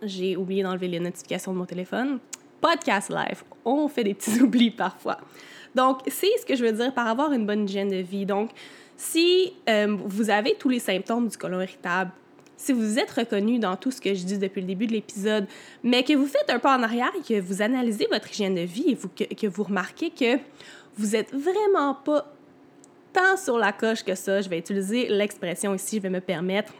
[0.01, 2.19] j'ai oublié d'enlever les notifications de mon téléphone
[2.61, 5.17] podcast live, on fait des petits oublis parfois.
[5.75, 8.25] Donc, c'est ce que je veux dire par avoir une bonne hygiène de vie.
[8.25, 8.51] Donc,
[8.97, 12.11] si euh, vous avez tous les symptômes du côlon irritable,
[12.57, 15.47] si vous êtes reconnu dans tout ce que je dis depuis le début de l'épisode,
[15.83, 18.61] mais que vous faites un pas en arrière et que vous analysez votre hygiène de
[18.61, 20.37] vie et que vous remarquez que
[20.95, 22.31] vous êtes vraiment pas
[23.13, 26.71] tant sur la coche que ça, je vais utiliser l'expression ici, je vais me permettre,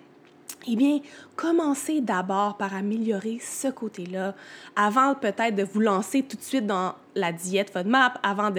[0.68, 1.00] eh bien,
[1.36, 4.36] commencez d'abord par améliorer ce côté-là
[4.76, 8.52] avant peut-être de vous lancer tout de suite dans la diète FODMAP, avant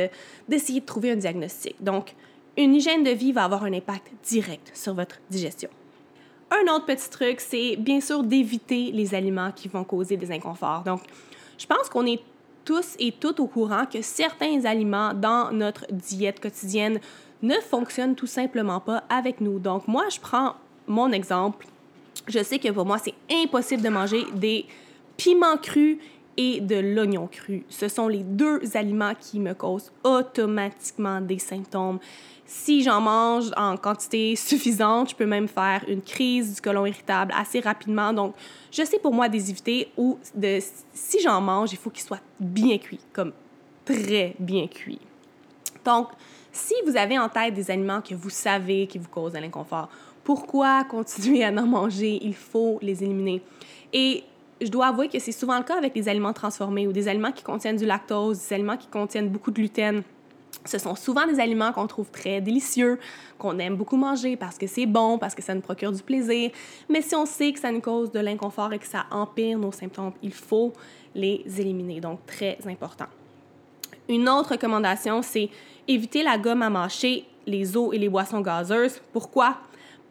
[0.49, 1.83] d'essayer de, trouver un diagnostic.
[1.83, 2.15] Donc,
[2.57, 5.71] une hygiène de vie va avoir un impact direct sur votre digestion.
[6.51, 10.83] Un autre petit truc, c'est bien sûr d'éviter les aliments qui vont causer des inconforts.
[10.85, 11.01] Donc,
[11.57, 12.21] je pense qu'on est
[12.65, 17.01] tous et toutes au courant que certains aliments dans notre diète quotidienne
[17.43, 19.59] ne fonctionnent tout simplement pas avec nous.
[19.59, 20.55] Donc moi, je prends
[20.87, 21.67] mon exemple.
[22.27, 24.67] Je sais que pour moi, c'est impossible de manger des
[25.17, 25.99] piments crus
[26.37, 27.65] et de l'oignon cru.
[27.69, 31.99] Ce sont les deux aliments qui me causent automatiquement des symptômes.
[32.47, 37.33] Si j'en mange en quantité suffisante, je peux même faire une crise du côlon irritable
[37.37, 38.13] assez rapidement.
[38.13, 38.35] Donc,
[38.71, 40.59] je sais pour moi des éviter ou de,
[40.95, 43.33] si j'en mange, il faut qu'il soit bien cuit, comme
[43.85, 45.01] très bien cuit.
[45.85, 46.09] Donc,
[46.53, 49.89] si vous avez en tête des aliments que vous savez qui vous causent de l'inconfort,
[50.25, 52.19] pourquoi continuer à en manger?
[52.23, 53.43] Il faut les éliminer.
[53.93, 54.25] Et
[54.61, 57.33] je dois avouer que c'est souvent le cas avec les aliments transformés ou des aliments
[57.33, 60.03] qui contiennent du lactose, des aliments qui contiennent beaucoup de gluten.
[60.65, 63.01] Ce sont souvent des aliments qu'on trouve très délicieux,
[63.37, 66.53] qu'on aime beaucoup manger parce que c'est bon, parce que ça nous procure du plaisir.
[66.89, 69.73] Mais si on sait que ça nous cause de l'inconfort et que ça empire nos
[69.73, 70.73] symptômes, il faut
[71.15, 72.01] les éliminer.
[72.01, 73.07] Donc, très important.
[74.09, 75.49] Une autre recommandation, c'est
[75.89, 79.01] éviter la gomme à mâcher, les eaux et les boissons gazeuses.
[79.13, 79.57] Pourquoi?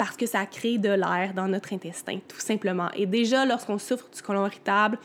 [0.01, 2.89] Parce que ça crée de l'air dans notre intestin, tout simplement.
[2.95, 4.97] Et déjà, lorsqu'on souffre du côlon irritable,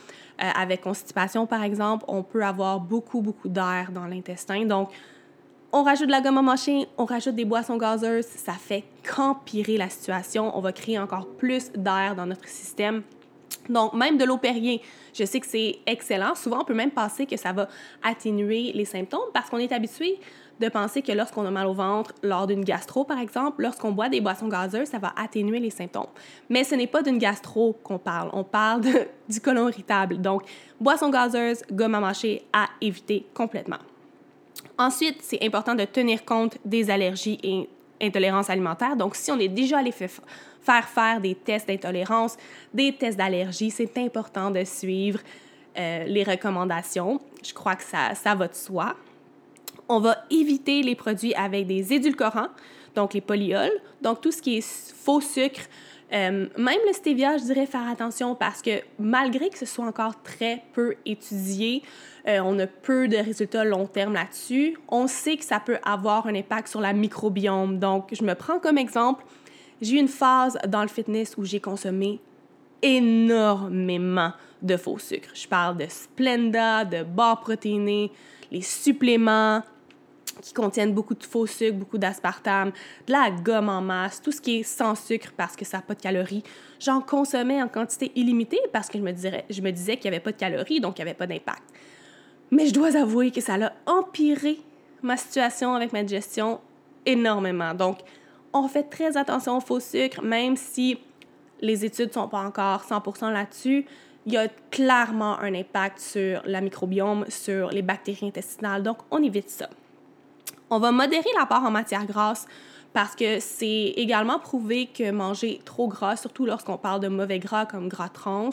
[0.42, 4.64] euh, avec constipation par exemple, on peut avoir beaucoup, beaucoup d'air dans l'intestin.
[4.64, 4.88] Donc,
[5.70, 9.76] on rajoute de la gomme à mâcher, on rajoute des boissons gazeuses, ça fait qu'empirer
[9.76, 10.56] la situation.
[10.56, 13.02] On va créer encore plus d'air dans notre système.
[13.68, 14.80] Donc, même de l'eau Perrier,
[15.12, 16.34] je sais que c'est excellent.
[16.34, 17.68] Souvent, on peut même penser que ça va
[18.02, 20.18] atténuer les symptômes parce qu'on est habitué
[20.60, 24.08] de penser que lorsqu'on a mal au ventre, lors d'une gastro par exemple, lorsqu'on boit
[24.08, 26.06] des boissons gazeuses, ça va atténuer les symptômes.
[26.48, 28.82] Mais ce n'est pas d'une gastro qu'on parle, on parle
[29.28, 30.20] du côlon irritable.
[30.20, 30.42] Donc,
[30.80, 33.78] boissons gazeuses, gomme à mâcher à éviter complètement.
[34.78, 37.68] Ensuite, c'est important de tenir compte des allergies et
[38.00, 38.96] intolérances alimentaires.
[38.96, 42.36] Donc, si on est déjà allé faire faire des tests d'intolérance,
[42.74, 45.20] des tests d'allergie, c'est important de suivre
[45.78, 47.20] euh, les recommandations.
[47.42, 48.96] Je crois que ça, ça va de soi.
[49.88, 52.48] On va éviter les produits avec des édulcorants,
[52.94, 53.72] donc les polyols,
[54.02, 55.62] donc tout ce qui est faux sucre.
[56.12, 60.22] Euh, même le stevia, je dirais faire attention parce que malgré que ce soit encore
[60.22, 61.82] très peu étudié,
[62.28, 66.26] euh, on a peu de résultats long terme là-dessus, on sait que ça peut avoir
[66.26, 67.78] un impact sur la microbiome.
[67.78, 69.24] Donc, je me prends comme exemple,
[69.80, 72.20] j'ai eu une phase dans le fitness où j'ai consommé
[72.82, 75.28] énormément de faux sucre.
[75.34, 78.10] Je parle de Splenda, de barres protéinées,
[78.50, 79.62] les suppléments,
[80.40, 82.72] qui contiennent beaucoup de faux sucre, beaucoup d'aspartame,
[83.06, 85.82] de la gomme en masse, tout ce qui est sans sucre parce que ça n'a
[85.82, 86.42] pas de calories.
[86.80, 90.16] J'en consommais en quantité illimitée parce que je me, dirais, je me disais qu'il n'y
[90.16, 91.62] avait pas de calories, donc il n'y avait pas d'impact.
[92.50, 94.58] Mais je dois avouer que ça a empiré
[95.02, 96.60] ma situation avec ma digestion
[97.04, 97.74] énormément.
[97.74, 97.98] Donc,
[98.52, 100.98] on fait très attention au faux sucre, même si
[101.60, 103.86] les études ne sont pas encore 100% là-dessus.
[104.26, 109.22] Il y a clairement un impact sur la microbiome, sur les bactéries intestinales, donc on
[109.22, 109.68] évite ça.
[110.70, 112.46] On va modérer l'apport en matière grasse
[112.92, 117.66] parce que c'est également prouvé que manger trop gras, surtout lorsqu'on parle de mauvais gras
[117.66, 118.50] comme gras trans,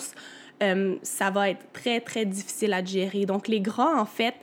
[0.62, 3.26] euh, ça va être très, très difficile à digérer.
[3.26, 4.36] Donc, les gras, en fait,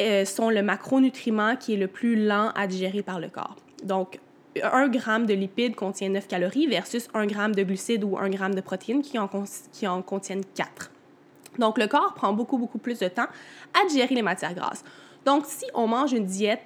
[0.00, 3.56] euh, sont le macronutriment qui est le plus lent à digérer par le corps.
[3.84, 4.20] Donc,
[4.62, 8.54] un gramme de lipides contient 9 calories versus un gramme de glucides ou un gramme
[8.54, 9.28] de protéines qui en,
[9.72, 10.90] qui en contiennent 4.
[11.58, 13.28] Donc, le corps prend beaucoup, beaucoup plus de temps
[13.74, 14.82] à digérer les matières grasses.
[15.24, 16.62] Donc, si on mange une diète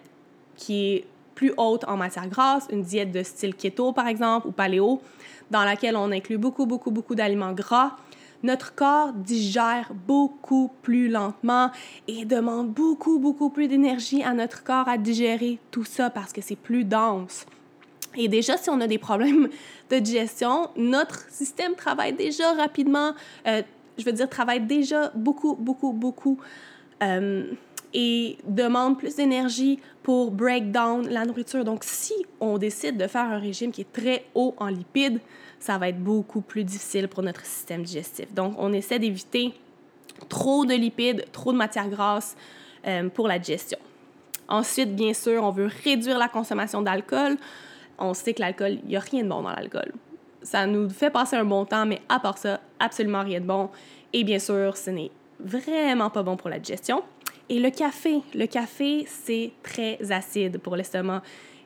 [0.60, 4.52] qui est plus haute en matière grasse, une diète de style keto par exemple ou
[4.52, 5.00] paléo,
[5.50, 7.96] dans laquelle on inclut beaucoup, beaucoup, beaucoup d'aliments gras,
[8.42, 11.70] notre corps digère beaucoup plus lentement
[12.08, 16.40] et demande beaucoup, beaucoup plus d'énergie à notre corps à digérer tout ça parce que
[16.40, 17.46] c'est plus dense.
[18.16, 19.48] Et déjà, si on a des problèmes
[19.90, 23.12] de digestion, notre système travaille déjà rapidement,
[23.46, 23.62] euh,
[23.98, 26.38] je veux dire, travaille déjà beaucoup, beaucoup, beaucoup.
[27.02, 27.44] Euh,
[27.92, 31.64] et demande plus d'énergie pour break down la nourriture.
[31.64, 35.20] Donc, si on décide de faire un régime qui est très haut en lipides,
[35.58, 38.32] ça va être beaucoup plus difficile pour notre système digestif.
[38.32, 39.52] Donc, on essaie d'éviter
[40.28, 42.36] trop de lipides, trop de matières grasses
[42.86, 43.78] euh, pour la digestion.
[44.48, 47.36] Ensuite, bien sûr, on veut réduire la consommation d'alcool.
[47.98, 49.92] On sait que l'alcool, il n'y a rien de bon dans l'alcool.
[50.42, 53.70] Ça nous fait passer un bon temps, mais à part ça, absolument rien de bon.
[54.12, 57.02] Et bien sûr, ce n'est vraiment pas bon pour la digestion.
[57.50, 61.20] Et le café, le café, c'est très acide pour l'estomac.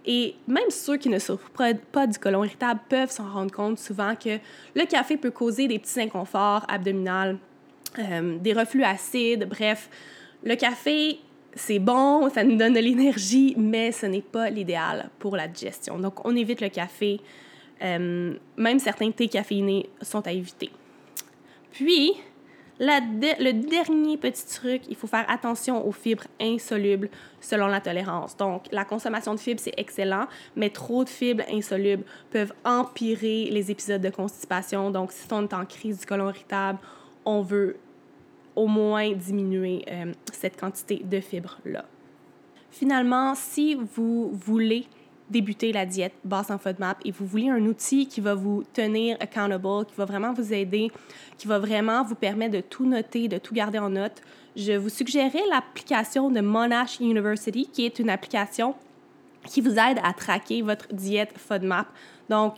[0.06, 1.50] Et même ceux qui ne souffrent
[1.92, 4.38] pas du côlon irritable peuvent s'en rendre compte souvent que
[4.74, 7.38] le café peut causer des petits inconforts abdominaux,
[7.98, 9.90] euh, des reflux acides, bref.
[10.42, 11.18] Le café,
[11.54, 15.98] c'est bon, ça nous donne de l'énergie, mais ce n'est pas l'idéal pour la digestion.
[15.98, 17.20] Donc, on évite le café.
[17.82, 20.70] Euh, même certains thés caféinés sont à éviter.
[21.72, 22.14] Puis,
[22.80, 27.08] le dernier petit truc, il faut faire attention aux fibres insolubles
[27.40, 28.36] selon la tolérance.
[28.36, 33.70] Donc, la consommation de fibres, c'est excellent, mais trop de fibres insolubles peuvent empirer les
[33.70, 34.90] épisodes de constipation.
[34.90, 36.78] Donc, si on est en crise du côlon irritable,
[37.24, 37.76] on veut
[38.56, 41.84] au moins diminuer euh, cette quantité de fibres-là.
[42.70, 44.86] Finalement, si vous voulez
[45.30, 49.16] débuter la diète basse en FODMAP et vous voulez un outil qui va vous tenir
[49.20, 50.90] accountable, qui va vraiment vous aider,
[51.38, 54.22] qui va vraiment vous permettre de tout noter, de tout garder en note,
[54.56, 58.74] je vous suggérerais l'application de Monash University, qui est une application
[59.46, 61.86] qui vous aide à traquer votre diète FODMAP.
[62.28, 62.54] Donc,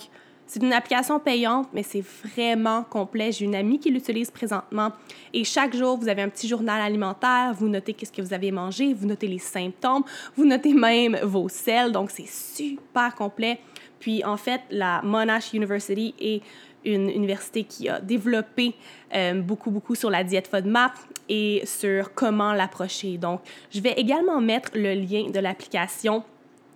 [0.46, 3.32] c'est une application payante, mais c'est vraiment complet.
[3.32, 4.92] J'ai une amie qui l'utilise présentement
[5.32, 8.52] et chaque jour, vous avez un petit journal alimentaire, vous notez qu'est-ce que vous avez
[8.52, 10.04] mangé, vous notez les symptômes,
[10.36, 13.58] vous notez même vos sels, donc c'est super complet.
[13.98, 16.42] Puis en fait, la Monash University est
[16.84, 18.74] une université qui a développé
[19.14, 20.92] euh, beaucoup, beaucoup sur la diète FODMAP
[21.28, 23.18] et sur comment l'approcher.
[23.18, 23.40] Donc,
[23.70, 26.22] je vais également mettre le lien de l'application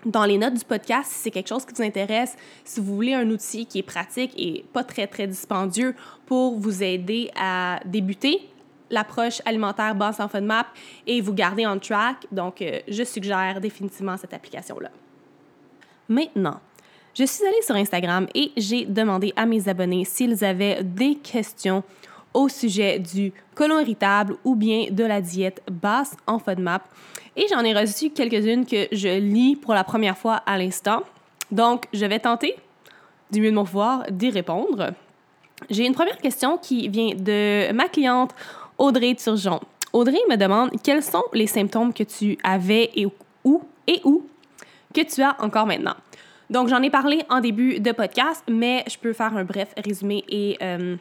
[0.04, 3.14] dans les notes du podcast si c'est quelque chose qui vous intéresse, si vous voulez
[3.14, 5.94] un outil qui est pratique et pas très, très dispendieux
[6.26, 8.48] pour vous aider à débuter
[8.90, 10.66] l'approche alimentaire basse en FODMAP
[11.06, 12.26] et vous garder en track.
[12.32, 14.90] Donc, euh, je suggère définitivement cette application-là.
[16.08, 16.60] Maintenant,
[17.14, 21.82] je suis allée sur Instagram et j'ai demandé à mes abonnés s'ils avaient des questions
[22.34, 26.82] au sujet du colon irritable ou bien de la diète basse en FODMAP.
[27.36, 31.02] Et j'en ai reçu quelques-unes que je lis pour la première fois à l'instant.
[31.50, 32.54] Donc, je vais tenter,
[33.30, 34.92] du mieux de mon pouvoir, d'y répondre.
[35.68, 38.34] J'ai une première question qui vient de ma cliente
[38.78, 39.60] Audrey Turgeon.
[39.92, 43.06] Audrey me demande quels sont les symptômes que tu avais et
[43.44, 44.26] où et où
[44.94, 45.94] que tu as encore maintenant?
[46.48, 50.24] Donc, j'en ai parlé en début de podcast, mais je peux faire un bref résumé
[50.28, 50.96] et euh,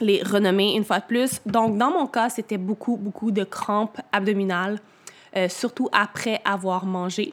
[0.00, 1.40] les renommer une fois de plus.
[1.46, 4.78] Donc, dans mon cas, c'était beaucoup, beaucoup de crampes abdominales,
[5.36, 7.32] euh, surtout après avoir mangé.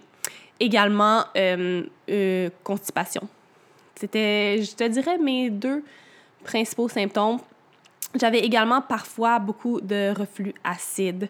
[0.59, 3.27] Également, euh, euh, constipation.
[3.95, 5.83] C'était, je te dirais, mes deux
[6.43, 7.39] principaux symptômes.
[8.19, 11.29] J'avais également parfois beaucoup de reflux acide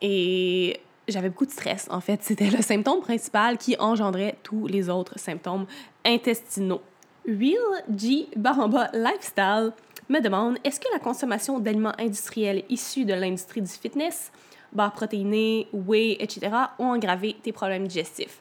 [0.00, 1.86] et j'avais beaucoup de stress.
[1.90, 5.66] En fait, c'était le symptôme principal qui engendrait tous les autres symptômes
[6.04, 6.82] intestinaux.
[7.26, 8.28] Will G.
[8.36, 9.72] Baramba Lifestyle
[10.08, 14.32] me demande est-ce que la consommation d'aliments industriels issus de l'industrie du fitness,
[14.72, 18.40] barres protéinées, whey, etc., ont aggravé tes problèmes digestifs?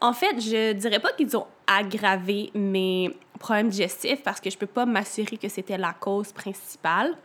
[0.00, 4.66] En fait, je dirais pas qu'ils ont aggravé mes problèmes digestifs parce que je peux
[4.66, 7.16] pas m'assurer que c'était la cause principale.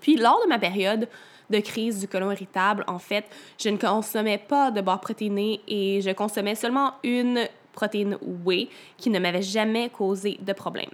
[0.00, 1.08] Puis, lors de ma période
[1.50, 3.26] de crise du côlon irritable, en fait,
[3.58, 9.10] je ne consommais pas de barres protéinées et je consommais seulement une protéine whey qui
[9.10, 10.90] ne m'avait jamais causé de problème.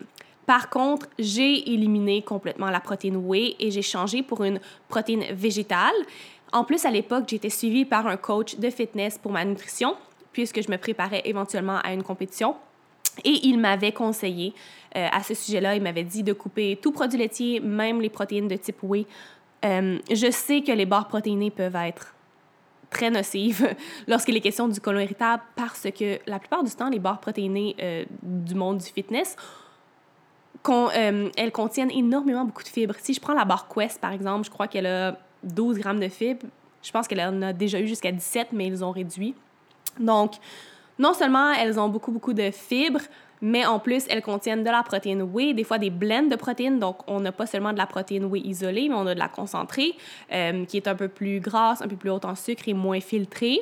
[0.46, 5.94] Par contre, j'ai éliminé complètement la protéine whey et j'ai changé pour une protéine végétale.
[6.52, 9.96] En plus, à l'époque, j'étais suivie par un coach de fitness pour ma nutrition,
[10.32, 12.54] puisque je me préparais éventuellement à une compétition.
[13.24, 14.54] Et il m'avait conseillé
[14.96, 18.46] euh, à ce sujet-là, il m'avait dit de couper tout produit laitier, même les protéines
[18.46, 19.06] de type whey.
[19.64, 22.14] Euh, je sais que les barres protéinées peuvent être
[22.90, 23.74] très nocive
[24.08, 27.76] lorsqu'il est question du côlon irritable parce que la plupart du temps, les barres protéinées
[27.80, 29.36] euh, du monde du fitness,
[30.68, 32.94] euh, elles contiennent énormément beaucoup de fibres.
[32.98, 36.08] Si je prends la barre Quest, par exemple, je crois qu'elle a 12 grammes de
[36.08, 36.46] fibres.
[36.82, 39.34] Je pense qu'elle en a déjà eu jusqu'à 17, mais ils ont réduit.
[39.98, 40.34] Donc,
[40.98, 43.02] non seulement elles ont beaucoup, beaucoup de fibres,
[43.42, 46.78] mais en plus, elles contiennent de la protéine whey, des fois des blends de protéines.
[46.78, 49.28] Donc, on n'a pas seulement de la protéine whey isolée, mais on a de la
[49.28, 49.94] concentrée,
[50.32, 53.00] euh, qui est un peu plus grasse, un peu plus haute en sucre et moins
[53.00, 53.60] filtrée.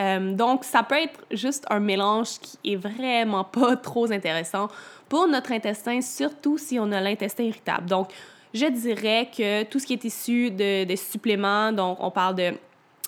[0.00, 4.68] Euh, donc, ça peut être juste un mélange qui est vraiment pas trop intéressant
[5.08, 7.88] pour notre intestin, surtout si on a l'intestin irritable.
[7.88, 8.08] Donc,
[8.52, 12.52] je dirais que tout ce qui est issu de, suppléments, donc on parle de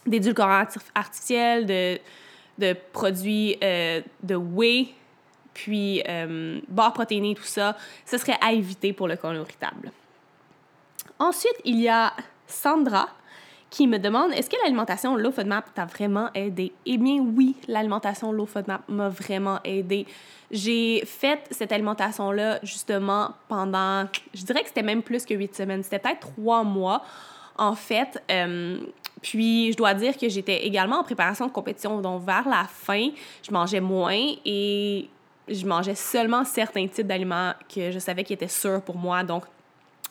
[0.07, 1.99] d'édulcorants artificiels, de,
[2.59, 4.89] de produits euh, de whey,
[5.57, 9.91] puis euh, barres protéinées, tout ça, ce serait à éviter pour le côlon irritable.
[11.19, 12.13] Ensuite, il y a
[12.47, 13.09] Sandra
[13.71, 16.75] qui me demande est-ce que l'alimentation low FODMAP t'a vraiment aidé?
[16.85, 20.07] Eh bien oui, l'alimentation low FODMAP m'a vraiment aidé.
[20.51, 25.83] J'ai fait cette alimentation-là justement pendant, je dirais que c'était même plus que huit semaines,
[25.83, 27.03] c'était peut-être trois mois
[27.57, 28.23] en fait.
[28.31, 28.79] Euh,
[29.23, 32.01] puis, je dois dire que j'étais également en préparation de compétition.
[32.01, 33.09] Donc, vers la fin,
[33.43, 35.09] je mangeais moins et
[35.49, 39.23] je mangeais seulement certains types d'aliments que je savais qui étaient sûrs pour moi.
[39.23, 39.45] Donc,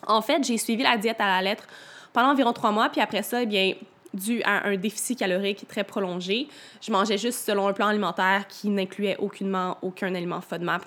[0.07, 1.65] en fait, j'ai suivi la diète à la lettre
[2.13, 2.89] pendant environ trois mois.
[2.89, 3.73] Puis après ça, eh bien,
[4.13, 6.47] dû à un déficit calorique très prolongé,
[6.81, 10.83] je mangeais juste selon un plan alimentaire qui n'incluait aucunement aucun aliment FODMAP.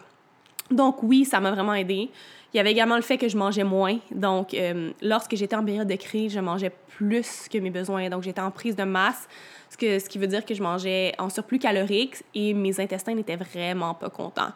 [0.71, 2.11] Donc oui, ça m'a vraiment aidé.
[2.53, 3.99] Il y avait également le fait que je mangeais moins.
[4.11, 8.09] Donc, euh, lorsque j'étais en période de crise, je mangeais plus que mes besoins.
[8.09, 9.29] Donc, j'étais en prise de masse,
[9.71, 13.15] ce, que, ce qui veut dire que je mangeais en surplus calorique et mes intestins
[13.15, 14.53] n'étaient vraiment pas contents.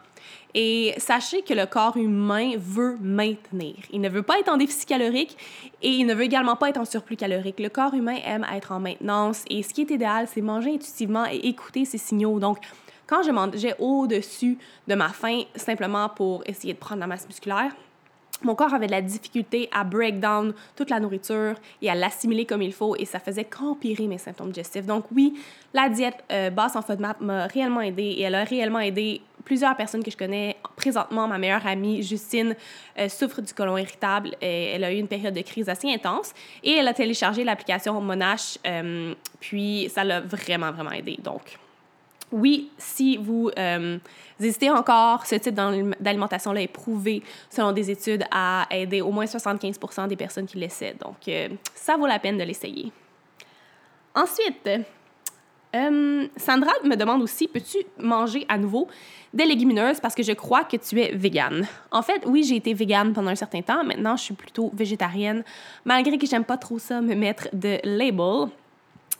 [0.54, 3.74] Et sachez que le corps humain veut maintenir.
[3.90, 5.36] Il ne veut pas être en déficit calorique
[5.80, 7.58] et il ne veut également pas être en surplus calorique.
[7.58, 11.24] Le corps humain aime être en maintenance et ce qui est idéal, c'est manger intuitivement
[11.30, 12.38] et écouter ses signaux.
[12.38, 12.58] Donc,
[13.06, 14.58] quand je mangeais au-dessus
[14.88, 17.72] de ma faim, simplement pour essayer de prendre la masse musculaire,
[18.44, 22.46] mon corps avait de la difficulté à break down toute la nourriture et à l'assimiler
[22.46, 24.86] comme il faut et ça faisait qu'empirer mes symptômes digestifs.
[24.86, 25.34] Donc oui,
[25.74, 29.76] la diète euh, basse en FODMAP m'a réellement aidé et elle a réellement aidé plusieurs
[29.76, 30.56] personnes que je connais.
[30.76, 32.54] Présentement, ma meilleure amie, Justine,
[32.98, 34.36] euh, souffre du côlon irritable.
[34.40, 36.32] Et elle a eu une période de crise assez intense
[36.62, 41.18] et elle a téléchargé l'application Monash, euh, puis ça l'a vraiment, vraiment aidé.
[41.22, 41.58] Donc,
[42.32, 43.98] oui, si vous euh,
[44.40, 50.08] hésitez encore, ce type d'alimentation-là est prouvé, selon des études, à aider au moins 75%
[50.08, 50.96] des personnes qui l'essaient.
[51.00, 52.90] Donc, euh, ça vaut la peine de l'essayer.
[54.14, 54.68] Ensuite,
[55.74, 58.88] euh, Sandra me demande aussi, peux-tu manger à nouveau
[59.32, 61.66] des légumineuses parce que je crois que tu es végane?
[61.90, 63.82] En fait, oui, j'ai été végane pendant un certain temps.
[63.82, 65.44] Maintenant, je suis plutôt végétarienne,
[65.84, 68.50] malgré que j'aime pas trop ça me mettre de label.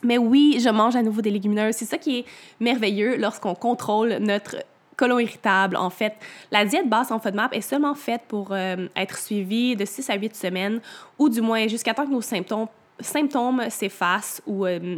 [0.03, 1.76] Mais oui, je mange à nouveau des légumineuses.
[1.76, 2.24] C'est ça qui est
[2.61, 4.57] merveilleux lorsqu'on contrôle notre
[4.96, 5.76] colon irritable.
[5.76, 6.14] En fait,
[6.50, 10.16] la diète basse en FODMAP est seulement faite pour euh, être suivie de 6 à
[10.16, 10.80] 8 semaines,
[11.18, 12.68] ou du moins jusqu'à temps que nos symptômes,
[13.68, 14.96] s'effacent ou euh,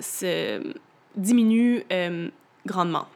[0.00, 0.72] se
[1.16, 2.28] diminuent euh,
[2.66, 3.06] grandement.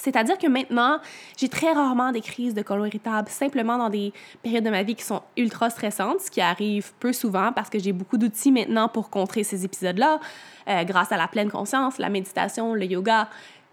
[0.00, 0.98] C'est-à-dire que maintenant,
[1.36, 4.94] j'ai très rarement des crises de colon irritable, simplement dans des périodes de ma vie
[4.94, 8.88] qui sont ultra stressantes, ce qui arrive peu souvent parce que j'ai beaucoup d'outils maintenant
[8.88, 10.18] pour contrer ces épisodes-là,
[10.68, 13.28] euh, grâce à la pleine conscience, la méditation, le yoga.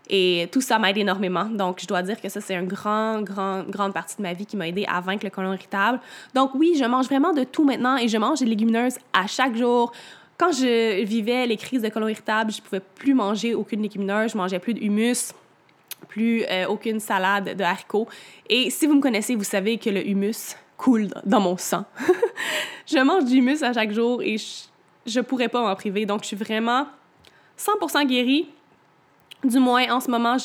[0.10, 1.46] Et tout ça m'aide énormément.
[1.46, 4.46] Donc, je dois dire que ça, c'est une grand, grand, grande partie de ma vie
[4.46, 6.00] qui m'a aidé à vaincre le colon irritable.
[6.34, 9.56] Donc, oui, je mange vraiment de tout maintenant et je mange des légumineuses à chaque
[9.56, 9.92] jour.
[10.38, 14.38] Quand je vivais les crises de colon irritable, je pouvais plus manger aucune légumineuse, je
[14.38, 15.34] mangeais plus de humus
[16.20, 18.08] euh, aucune salade de haricots.
[18.50, 21.86] Et si vous me connaissez, vous savez que le humus coule dans mon sang.
[22.86, 26.06] je mange du humus à chaque jour et je, ne pourrais pas m'en priver.
[26.06, 26.88] Donc, je suis vraiment
[27.58, 28.50] 100% guérie.
[29.44, 30.38] Du moins, en ce moment,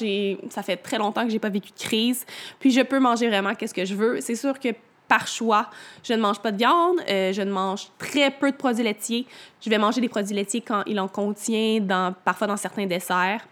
[0.51, 2.27] ça fait très longtemps que j'ai pas vécu de crise.
[2.59, 4.21] Puis, je peux manger vraiment qu'est-ce que je veux.
[4.21, 4.69] C'est sûr que
[5.13, 5.69] par choix,
[6.03, 9.27] je ne mange pas de viande, euh, je ne mange très peu de produits laitiers.
[9.61, 13.47] Je vais manger des produits laitiers quand il en contient, dans, parfois dans certains desserts.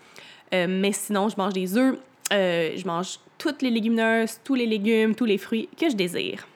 [0.55, 1.99] Euh, mais sinon, je mange des œufs,
[2.33, 6.47] euh, je mange toutes les légumineuses, tous les légumes, tous les fruits que je désire.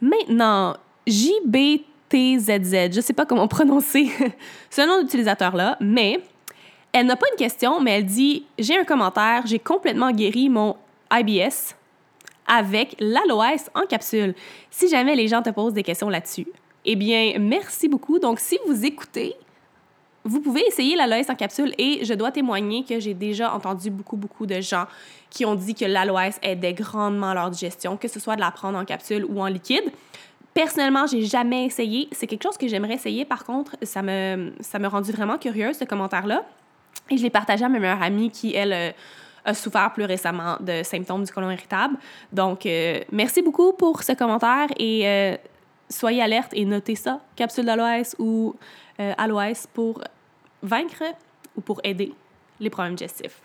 [0.00, 1.82] Maintenant, JBTZZ,
[2.12, 4.10] je ne sais pas comment prononcer
[4.70, 6.20] ce nom d'utilisateur-là, mais
[6.92, 10.76] elle n'a pas une question, mais elle dit J'ai un commentaire, j'ai complètement guéri mon
[11.12, 11.74] IBS
[12.46, 14.34] avec l'aloès en capsule.
[14.70, 16.46] Si jamais les gens te posent des questions là-dessus,
[16.84, 18.18] eh bien, merci beaucoup.
[18.18, 19.34] Donc, si vous écoutez,
[20.24, 24.16] vous pouvez essayer l'aloès en capsule et je dois témoigner que j'ai déjà entendu beaucoup,
[24.16, 24.86] beaucoup de gens
[25.30, 28.78] qui ont dit que l'aloès aidait grandement leur digestion, que ce soit de la prendre
[28.78, 29.84] en capsule ou en liquide.
[30.54, 32.08] Personnellement, j'ai jamais essayé.
[32.12, 33.24] C'est quelque chose que j'aimerais essayer.
[33.24, 36.44] Par contre, ça me, ça rendu vraiment curieuse, ce commentaire-là.
[37.10, 38.90] Et je l'ai partagé à ma meilleure amie qui, elle, euh,
[39.44, 41.96] a souffert plus récemment de symptômes du côlon irritable.
[42.32, 45.36] Donc, euh, merci beaucoup pour ce commentaire et euh,
[45.88, 48.54] soyez alerte et notez ça, capsule d'aloès ou
[48.98, 50.02] aloès pour
[50.62, 51.04] vaincre
[51.56, 52.12] ou pour aider
[52.60, 53.40] les problèmes digestifs.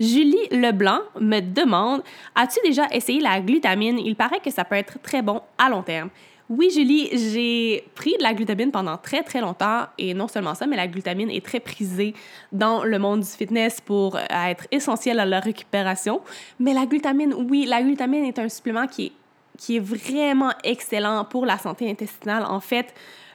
[0.00, 2.02] Julie Leblanc me demande
[2.34, 3.98] As-tu déjà essayé la glutamine?
[3.98, 6.10] Il paraît que ça peut être très bon à long terme.
[6.50, 9.84] Oui, Julie, j'ai pris de la glutamine pendant très, très longtemps.
[9.96, 12.12] Et non seulement ça, mais la glutamine est très prisée
[12.52, 16.20] dans le monde du fitness pour être essentielle à la récupération.
[16.58, 19.12] Mais la glutamine, oui, la glutamine est un supplément qui est,
[19.58, 22.44] qui est vraiment excellent pour la santé intestinale.
[22.44, 22.92] En fait,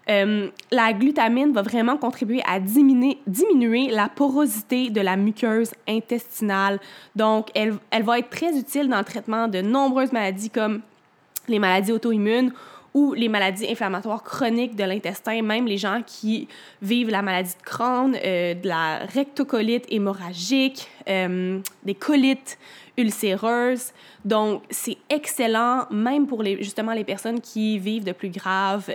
[0.09, 6.80] euh, la glutamine va vraiment contribuer à diminuer, diminuer la porosité de la muqueuse intestinale.
[7.15, 10.82] Donc, elle, elle va être très utile dans le traitement de nombreuses maladies comme
[11.47, 12.51] les maladies auto-immunes
[12.93, 16.47] ou les maladies inflammatoires chroniques de l'intestin, même les gens qui
[16.82, 22.57] vivent la maladie de Crohn, euh, de la rectocolite hémorragique, euh, des colites
[23.00, 23.93] ulcéreuses.
[24.26, 28.91] Donc, c'est excellent, même pour les, justement les personnes qui vivent de plus graves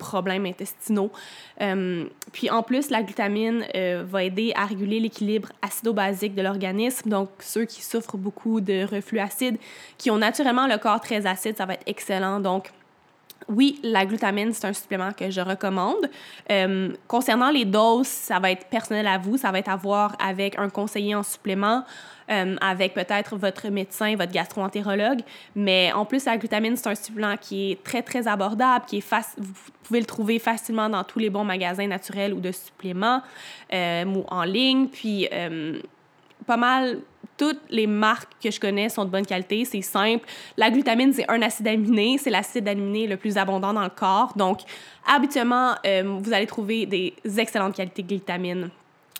[0.00, 1.12] problèmes intestinaux.
[1.60, 7.08] Euh, puis en plus, la glutamine euh, va aider à réguler l'équilibre acido-basique de l'organisme.
[7.08, 9.58] Donc, ceux qui souffrent beaucoup de reflux acide,
[9.98, 12.40] qui ont naturellement le corps très acide, ça va être excellent.
[12.40, 12.72] Donc,
[13.48, 16.08] oui, la glutamine, c'est un supplément que je recommande.
[16.50, 19.36] Euh, concernant les doses, ça va être personnel à vous.
[19.36, 21.84] Ça va être à voir avec un conseiller en supplément,
[22.30, 25.20] euh, avec peut-être votre médecin, votre gastro-entérologue.
[25.56, 29.02] Mais en plus, la glutamine, c'est un supplément qui est très, très abordable, qui est
[29.02, 29.42] facile.
[29.42, 33.22] Vous pouvez le trouver facilement dans tous les bons magasins naturels ou de suppléments
[33.72, 34.86] euh, ou en ligne.
[34.88, 35.28] Puis,
[36.46, 36.98] pas mal
[37.40, 40.26] toutes les marques que je connais sont de bonne qualité, c'est simple.
[40.58, 44.34] La glutamine, c'est un acide aminé, c'est l'acide aminé le plus abondant dans le corps.
[44.36, 44.58] Donc,
[45.06, 48.68] habituellement, euh, vous allez trouver des excellentes qualités de glutamine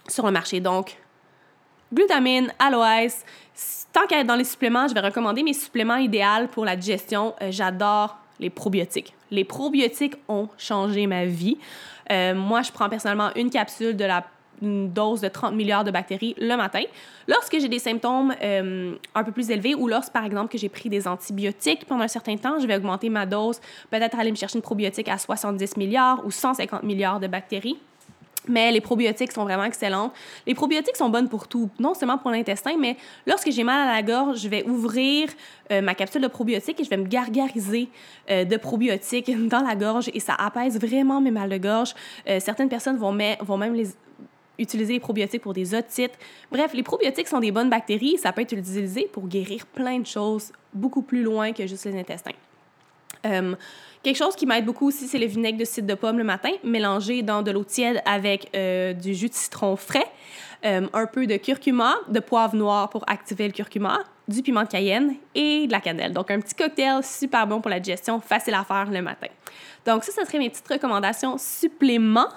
[0.06, 0.60] sur le marché.
[0.60, 0.98] Donc,
[1.90, 3.24] glutamine, aloès.
[3.90, 7.34] Tant qu'à être dans les suppléments, je vais recommander mes suppléments idéaux pour la digestion.
[7.40, 9.14] Euh, j'adore les probiotiques.
[9.30, 11.56] Les probiotiques ont changé ma vie.
[12.12, 14.26] Euh, moi, je prends personnellement une capsule de la
[14.62, 16.82] une dose de 30 milliards de bactéries le matin.
[17.28, 20.68] Lorsque j'ai des symptômes euh, un peu plus élevés ou lorsque, par exemple, que j'ai
[20.68, 24.36] pris des antibiotiques pendant un certain temps, je vais augmenter ma dose, peut-être aller me
[24.36, 27.78] chercher une probiotique à 70 milliards ou 150 milliards de bactéries.
[28.48, 30.12] Mais les probiotiques sont vraiment excellents.
[30.46, 32.96] Les probiotiques sont bonnes pour tout, non seulement pour l'intestin, mais
[33.26, 35.28] lorsque j'ai mal à la gorge, je vais ouvrir
[35.70, 37.88] euh, ma capsule de probiotiques et je vais me gargariser
[38.30, 41.94] euh, de probiotiques dans la gorge et ça apaise vraiment mes mal de gorge.
[42.38, 43.88] certaines personnes vont, vont même les,
[44.60, 46.12] utiliser les probiotiques pour des otites.
[46.52, 48.18] Bref, les probiotiques sont des bonnes bactéries.
[48.18, 51.98] Ça peut être utilisé pour guérir plein de choses beaucoup plus loin que juste les
[51.98, 52.32] intestins.
[53.26, 53.54] Euh,
[54.02, 56.50] quelque chose qui m'aide beaucoup aussi, c'est le vinaigre de cidre de pomme le matin,
[56.64, 60.06] mélangé dans de l'eau tiède avec euh, du jus de citron frais,
[60.64, 64.68] euh, un peu de curcuma, de poivre noir pour activer le curcuma, du piment de
[64.68, 66.12] cayenne et de la cannelle.
[66.12, 69.28] Donc, un petit cocktail super bon pour la digestion, facile à faire le matin.
[69.84, 72.28] Donc, ça, ce serait mes petites recommandations suppléments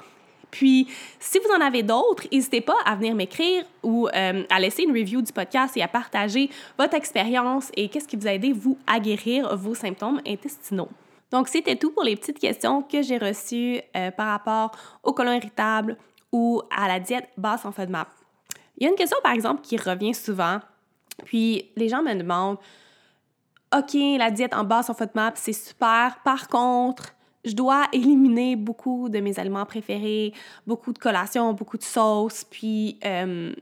[0.54, 0.88] puis,
[1.20, 4.91] si vous en avez d'autres, n'hésitez pas à venir m'écrire ou euh, à laisser une
[4.91, 6.47] review du podcast et à partager
[6.78, 10.89] votre expérience et qu'est-ce qui vous a aidé, vous, à guérir vos symptômes intestinaux.
[11.32, 15.34] Donc, c'était tout pour les petites questions que j'ai reçues euh, par rapport au colon
[15.34, 15.97] irritable
[16.32, 18.08] ou à la diète basse en FODMAP.
[18.78, 20.60] Il y a une question, par exemple, qui revient souvent.
[21.26, 22.60] Puis, les gens me demandent
[23.76, 26.20] OK, la diète en basse en FODMAP, c'est super.
[26.24, 27.16] Par contre,
[27.46, 30.34] je dois éliminer beaucoup de mes aliments préférés,
[30.66, 32.44] beaucoup de collations, beaucoup de sauces.
[32.44, 33.54] Puis euh,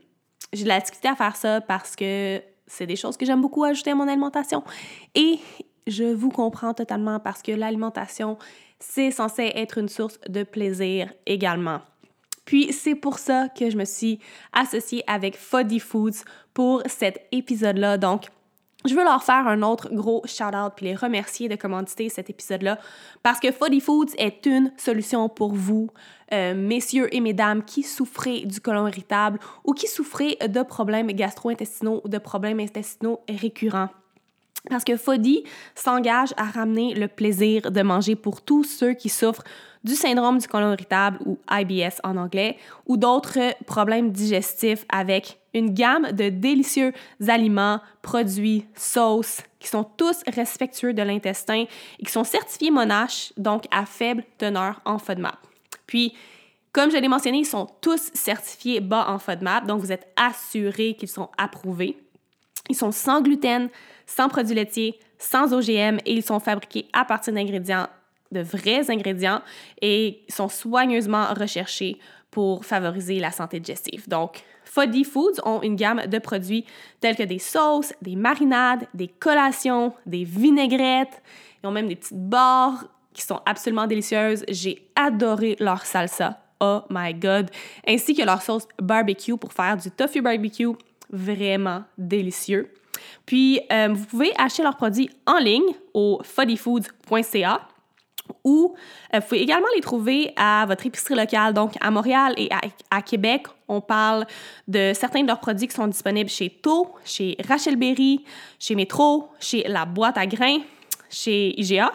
[0.52, 3.64] j'ai de la difficulté à faire ça parce que c'est des choses que j'aime beaucoup
[3.64, 4.62] ajouter à mon alimentation.
[5.14, 5.38] Et
[5.86, 8.38] je vous comprends totalement parce que l'alimentation,
[8.78, 11.80] c'est censé être une source de plaisir également.
[12.44, 14.18] Puis c'est pour ça que je me suis
[14.52, 16.24] associée avec Foddy Foods
[16.54, 17.98] pour cet épisode-là.
[17.98, 18.26] Donc,
[18.84, 22.78] je veux leur faire un autre gros shout-out puis les remercier de commanditer cet épisode-là
[23.22, 25.88] parce que Foddy Foods est une solution pour vous,
[26.32, 32.00] euh, messieurs et mesdames qui souffrez du côlon irritable ou qui souffrez de problèmes gastro-intestinaux
[32.04, 33.90] ou de problèmes intestinaux récurrents.
[34.70, 35.42] Parce que Foddy
[35.74, 39.42] s'engage à ramener le plaisir de manger pour tous ceux qui souffrent
[39.82, 42.56] du syndrome du côlon irritable ou IBS en anglais
[42.86, 46.92] ou d'autres problèmes digestifs avec une gamme de délicieux
[47.28, 51.64] aliments, produits, sauces qui sont tous respectueux de l'intestin
[51.98, 55.38] et qui sont certifiés Monash, donc à faible teneur en FODMAP.
[55.86, 56.14] Puis,
[56.72, 60.94] comme je l'ai mentionné, ils sont tous certifiés bas en FODMAP, donc vous êtes assuré
[60.94, 61.98] qu'ils sont approuvés.
[62.68, 63.68] Ils sont sans gluten,
[64.06, 67.88] sans produits laitiers, sans OGM et ils sont fabriqués à partir d'ingrédients,
[68.30, 69.42] de vrais ingrédients
[69.80, 71.98] et sont soigneusement recherchés
[72.32, 74.08] pour favoriser la santé digestive.
[74.08, 76.64] Donc, Foddy Foods ont une gamme de produits
[76.98, 81.22] tels que des sauces, des marinades, des collations, des vinaigrettes.
[81.62, 84.44] Ils ont même des petites barres qui sont absolument délicieuses.
[84.48, 86.40] J'ai adoré leur salsa.
[86.60, 87.50] Oh my god!
[87.86, 90.68] Ainsi que leur sauce barbecue pour faire du tofu barbecue.
[91.10, 92.72] Vraiment délicieux.
[93.26, 97.68] Puis, euh, vous pouvez acheter leurs produits en ligne au foddyfoods.ca
[98.44, 98.74] ou
[99.14, 101.54] euh, vous pouvez également les trouver à votre épicerie locale.
[101.54, 102.48] Donc, à Montréal et
[102.90, 104.26] à, Québec, on parle
[104.68, 108.24] de certains de leurs produits qui sont disponibles chez To, chez Rachel Berry,
[108.58, 110.60] chez Métro, chez La Boîte à Grains,
[111.10, 111.92] chez IGA,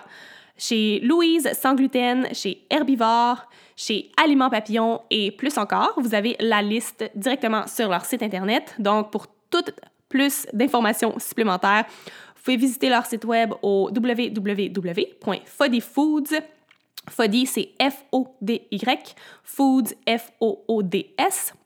[0.57, 5.93] chez Louise Sans Gluten, chez Herbivore, chez Aliments Papillon et plus encore.
[5.97, 8.73] Vous avez la liste directement sur leur site Internet.
[8.79, 9.71] Donc, pour toutes
[10.09, 11.85] plus d'informations supplémentaires,
[12.47, 14.69] pouvez visiter leur site web au www.foddyfoods.
[17.09, 21.59] Foddy, c'est F-O-D-Y, foods, F-O-O-D-S.ca.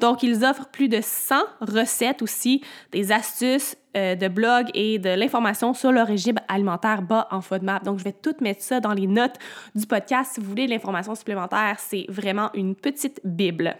[0.00, 5.10] Donc, ils offrent plus de 100 recettes aussi, des astuces euh, de blog et de
[5.10, 7.84] l'information sur le régime alimentaire bas en FODMAP.
[7.84, 9.38] Donc, je vais tout mettre ça dans les notes
[9.76, 10.32] du podcast.
[10.34, 13.76] Si vous voulez de l'information supplémentaire, c'est vraiment une petite bible.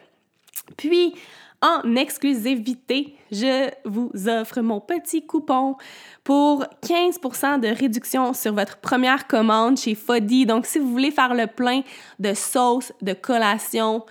[0.77, 1.15] Puis,
[1.63, 5.77] en exclusivité, je vous offre mon petit coupon
[6.25, 10.45] pour 15% de réduction sur votre première commande chez Foddy.
[10.45, 11.83] Donc, si vous voulez faire le plein
[12.19, 14.05] de sauces, de collations,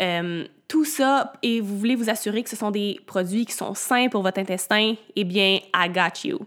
[0.00, 3.74] euh, tout ça, et vous voulez vous assurer que ce sont des produits qui sont
[3.74, 6.40] sains pour votre intestin, eh bien, I got you.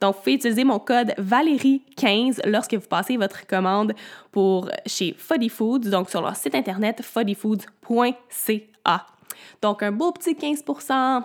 [0.00, 3.94] Donc, vous pouvez utiliser mon code Valérie15 lorsque vous passez votre commande
[4.30, 9.06] pour chez Foddy Foods, donc sur leur site internet foddyfoods.ca.
[9.60, 11.24] Donc, un beau petit 15%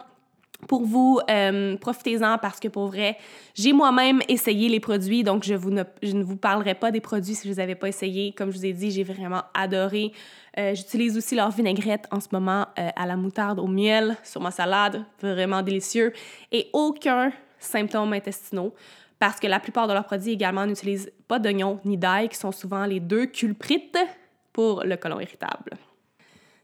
[0.67, 3.17] pour vous, euh, profitez-en parce que pour vrai,
[3.53, 7.49] j'ai moi-même essayé les produits, donc je, ne, vous parlerai pas des produits si je
[7.49, 8.33] ne les avais pas essayés.
[8.33, 10.11] Comme je vous ai dit, j'ai vraiment adoré.
[10.57, 14.41] Euh, j'utilise aussi leur vinaigrette en ce moment euh, à la moutarde au miel sur
[14.41, 16.11] ma salade, vraiment délicieux.
[16.51, 18.73] Et aucun symptôme intestinaux
[19.19, 22.51] parce que la plupart de leurs produits également n'utilisent pas d'oignons ni d'ail, qui sont
[22.51, 23.97] souvent les deux culprites
[24.53, 25.71] pour le côlon irritable.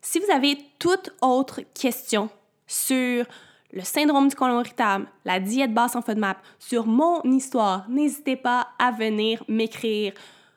[0.06, 2.30] Si vous avez toute autre question
[2.68, 3.26] sur
[3.72, 8.68] le syndrome du côlon irritable, la diète basse en FODMAP, sur mon histoire, n'hésitez pas
[8.78, 10.12] à venir m'écrire,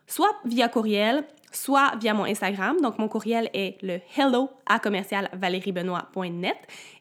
[0.09, 2.81] soit via courriel, soit via mon Instagram.
[2.81, 5.31] Donc, mon courriel est le hello à commercial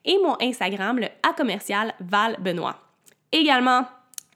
[0.05, 1.95] et mon Instagram, le à commercial.
[3.31, 3.87] Également,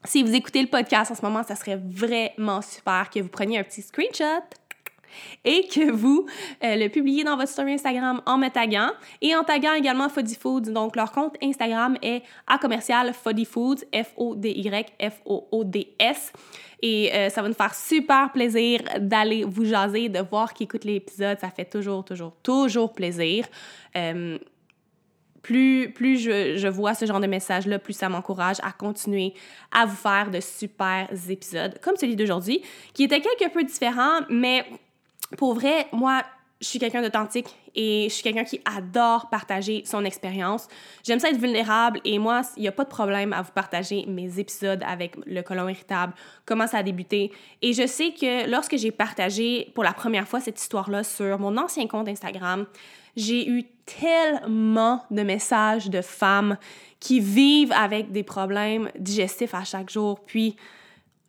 [0.02, 3.60] si vous écoutez le podcast en ce moment, ça serait vraiment super que vous preniez
[3.60, 4.42] un petit screenshot
[5.44, 6.26] et que vous
[6.64, 8.90] euh, le publiez dans votre story Instagram en me taguant
[9.20, 10.72] et en taguant également Foddy Foods.
[10.72, 16.32] Donc, leur compte Instagram est à commercial Foddy Foods, F-O-D-Y, F-O-O-D-S.
[16.82, 20.84] Et euh, ça va nous faire super plaisir d'aller vous jaser, de voir qui écoute
[20.84, 21.38] l'épisode.
[21.38, 23.46] Ça fait toujours, toujours, toujours plaisir.
[23.96, 24.38] Euh,
[25.42, 29.34] plus, plus je, je, vois ce genre de message-là, plus ça m'encourage à continuer
[29.72, 34.64] à vous faire de super épisodes, comme celui d'aujourd'hui, qui était quelque peu différent, mais
[35.36, 36.22] pour vrai, moi,
[36.60, 40.68] je suis quelqu'un d'authentique et je suis quelqu'un qui adore partager son expérience.
[41.04, 44.04] J'aime ça être vulnérable et moi, il n'y a pas de problème à vous partager
[44.06, 46.12] mes épisodes avec le colon irritable,
[46.44, 47.32] comment ça a débuté.
[47.62, 51.56] Et je sais que lorsque j'ai partagé pour la première fois cette histoire-là sur mon
[51.56, 52.66] ancien compte Instagram,
[53.16, 56.58] j'ai eu tellement de messages de femmes
[57.00, 60.20] qui vivent avec des problèmes digestifs à chaque jour.
[60.20, 60.56] Puis,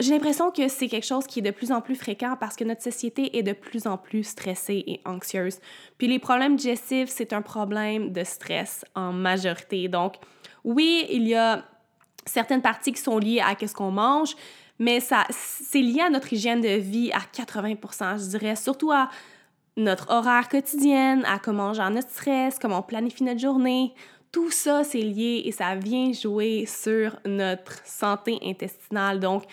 [0.02, 2.64] j'ai l'impression que c'est quelque chose qui est de plus en plus fréquent parce que
[2.64, 5.60] notre société est de plus en plus stressée et anxieuse.
[5.98, 9.88] Puis les problèmes digestifs, c'est un problème de stress en majorité.
[9.88, 10.16] Donc,
[10.64, 11.64] oui, il y a
[12.26, 14.36] certaines parties qui sont liées à ce qu'on mange,
[14.80, 19.10] mais ça, c'est lié à notre hygiène de vie à 80% je dirais, surtout à
[19.78, 23.94] notre horaire quotidien, à comment on gère notre stress, comment on planifie notre journée.
[24.32, 29.20] Tout ça, c'est lié et ça vient jouer sur notre santé intestinale.
[29.20, 29.44] Donc,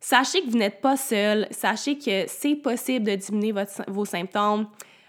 [0.00, 1.46] Sachez que vous n'êtes pas seul.
[1.50, 3.54] Sachez que c'est possible de diminuer
[3.86, 4.66] vos symptômes,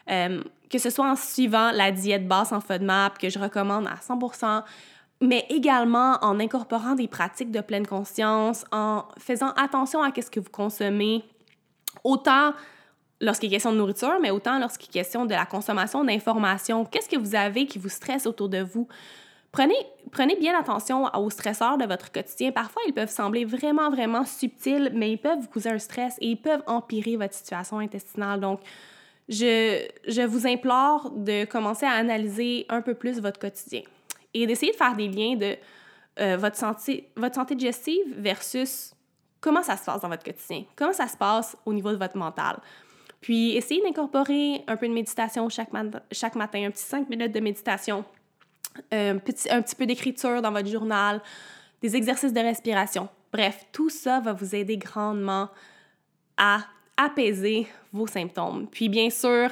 [0.09, 3.95] euh, que ce soit en suivant la diète basse en FODMAP que je recommande à
[3.95, 4.63] 100%,
[5.21, 10.41] mais également en incorporant des pratiques de pleine conscience, en faisant attention à ce que
[10.41, 11.23] vous consommez,
[12.03, 12.53] autant
[13.21, 16.83] lorsqu'il est question de nourriture, mais autant lorsqu'il est question de la consommation d'informations.
[16.83, 18.87] Qu'est-ce que vous avez qui vous stresse autour de vous?
[19.51, 19.75] Prenez,
[20.11, 22.51] prenez bien attention aux stresseurs de votre quotidien.
[22.51, 26.27] Parfois, ils peuvent sembler vraiment, vraiment subtils, mais ils peuvent vous causer un stress et
[26.27, 28.39] ils peuvent empirer votre situation intestinale.
[28.39, 28.61] Donc,
[29.27, 33.81] je, je vous implore de commencer à analyser un peu plus votre quotidien
[34.33, 35.57] et d'essayer de faire des liens de
[36.19, 38.93] euh, votre, santé, votre santé digestive versus
[39.41, 42.17] comment ça se passe dans votre quotidien, comment ça se passe au niveau de votre
[42.17, 42.59] mental.
[43.19, 45.99] Puis, essayez d'incorporer un peu de méditation chaque, matin,
[46.65, 48.03] un petit 5 minutes de méditation
[48.91, 51.21] un petit, un petit peu d'écriture dans votre journal,
[51.81, 53.09] des exercices de respiration.
[53.31, 55.49] Bref, tout ça va vous aider grandement
[56.37, 56.59] à
[56.97, 58.67] apaiser vos symptômes.
[58.69, 59.49] Puis bien sûr,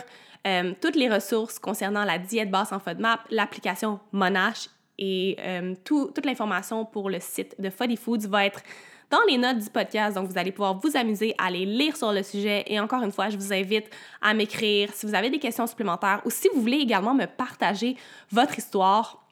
[0.48, 6.26] euh, toutes les ressources concernant la diète basse en FODMAP, l'application Monash et euh, toute
[6.26, 8.62] l'information pour le site de Foddy Foods va être
[9.10, 10.16] dans les notes du podcast.
[10.16, 12.64] Donc, vous allez pouvoir vous amuser à aller lire sur le sujet.
[12.68, 13.90] Et encore une fois, je vous invite
[14.22, 17.96] à m'écrire si vous avez des questions supplémentaires ou si vous voulez également me partager
[18.32, 19.26] votre histoire.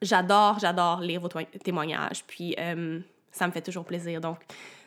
[0.00, 1.28] J'adore, j'adore lire vos
[1.62, 2.24] témoignages.
[2.26, 3.00] Puis, euh,
[3.30, 4.20] ça me fait toujours plaisir.
[4.20, 4.38] Donc,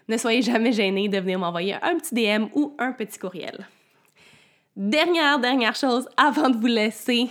[0.07, 3.67] ne soyez jamais gênés de venir m'envoyer un petit DM ou un petit courriel.
[4.75, 7.29] Dernière, dernière chose avant de vous laisser,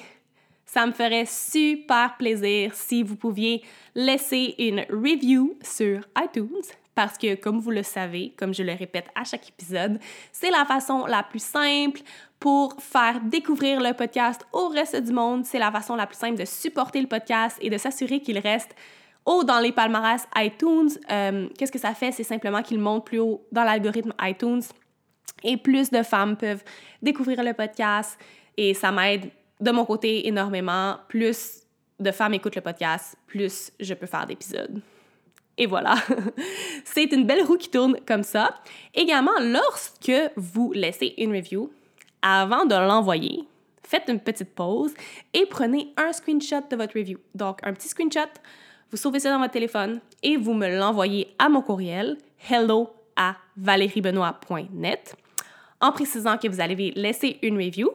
[0.67, 3.63] ça me ferait super plaisir si vous pouviez
[3.95, 6.63] laisser une review sur iTunes
[6.97, 10.01] parce que, comme vous le savez, comme je le répète à chaque épisode,
[10.33, 12.01] c'est la façon la plus simple
[12.41, 15.45] pour faire découvrir le podcast au reste du monde.
[15.45, 18.75] C'est la façon la plus simple de supporter le podcast et de s'assurer qu'il reste
[19.27, 20.89] haut dans les palmarès iTunes.
[21.11, 22.13] Euh, qu'est-ce que ça fait?
[22.13, 24.63] C'est simplement qu'il monte plus haut dans l'algorithme iTunes
[25.45, 26.65] et plus de femmes peuvent
[27.03, 28.19] découvrir le podcast
[28.57, 29.31] et ça m'aide
[29.61, 30.97] de mon côté énormément.
[31.09, 31.63] Plus
[31.99, 34.81] de femmes écoutent le podcast, plus je peux faire d'épisodes.
[35.59, 35.95] Et voilà,
[36.85, 38.55] c'est une belle roue qui tourne comme ça.
[38.95, 41.71] Également, lorsque vous laissez une review,
[42.21, 43.45] avant de l'envoyer,
[43.83, 44.93] faites une petite pause
[45.33, 47.19] et prenez un screenshot de votre review.
[47.35, 48.29] Donc, un petit screenshot,
[48.91, 52.19] vous sauvez ça dans votre téléphone et vous me l'envoyez à mon courriel
[52.51, 55.17] hello à valeriebenoit.net
[55.81, 57.91] en précisant que vous allez laisser une review.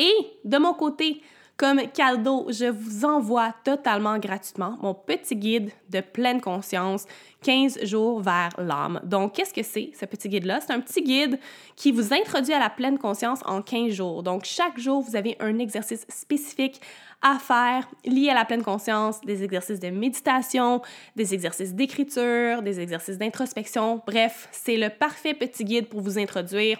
[0.00, 1.20] Et de mon côté,
[1.58, 7.04] comme cadeau, je vous envoie totalement gratuitement mon petit guide de pleine conscience
[7.42, 8.98] 15 jours vers l'âme.
[9.04, 10.60] Donc, qu'est-ce que c'est, ce petit guide-là?
[10.62, 11.38] C'est un petit guide
[11.76, 14.22] qui vous introduit à la pleine conscience en 15 jours.
[14.22, 16.80] Donc, chaque jour, vous avez un exercice spécifique
[17.20, 20.80] à faire lié à la pleine conscience, des exercices de méditation,
[21.14, 24.00] des exercices d'écriture, des exercices d'introspection.
[24.06, 26.78] Bref, c'est le parfait petit guide pour vous introduire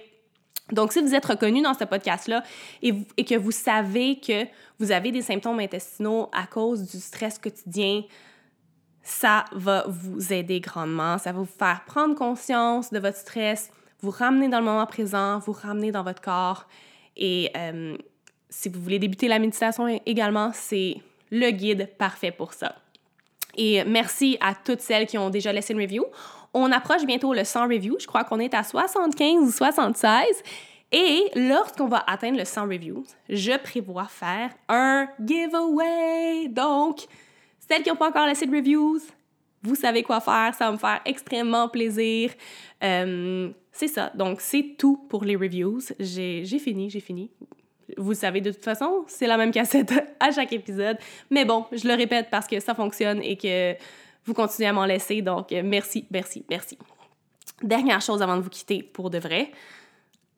[0.72, 2.42] donc, si vous êtes reconnu dans ce podcast-là
[2.82, 4.46] et, que vous savez que
[4.78, 8.02] vous avez des symptômes intestinaux à cause du stress quotidien,
[9.02, 11.18] ça va vous aider grandement.
[11.18, 15.38] Ça va vous faire prendre conscience de votre stress, vous ramener dans le moment présent,
[15.40, 16.66] vous ramener dans votre corps.
[17.16, 17.96] Et euh,
[18.48, 20.96] si vous voulez débuter la méditation également, c'est
[21.30, 22.74] le guide parfait pour ça.
[23.56, 26.04] Et merci à toutes celles qui ont déjà laissé une review.
[26.52, 27.96] On approche bientôt le 100 reviews.
[28.00, 30.24] Je crois qu'on est à 75 ou 76.
[30.92, 36.48] Et lorsqu'on va atteindre le 100 reviews, je prévois faire un giveaway.
[36.48, 37.06] Donc,
[37.58, 39.00] celles qui n'ont pas encore laissé de reviews,
[39.62, 40.52] vous savez quoi faire.
[40.54, 42.32] Ça va me faire extrêmement plaisir.
[42.82, 44.10] Euh, c'est ça.
[44.14, 45.80] Donc, c'est tout pour les reviews.
[46.00, 47.30] J'ai fini, j'ai fini.
[47.96, 50.98] Vous savez, de toute façon, c'est la même cassette à chaque épisode.
[51.30, 53.74] Mais bon, je le répète parce que ça fonctionne et que
[54.30, 55.22] vous continuez à m'en laisser.
[55.22, 56.78] Donc, merci, merci, merci.
[57.62, 59.50] Dernière chose avant de vous quitter pour de vrai,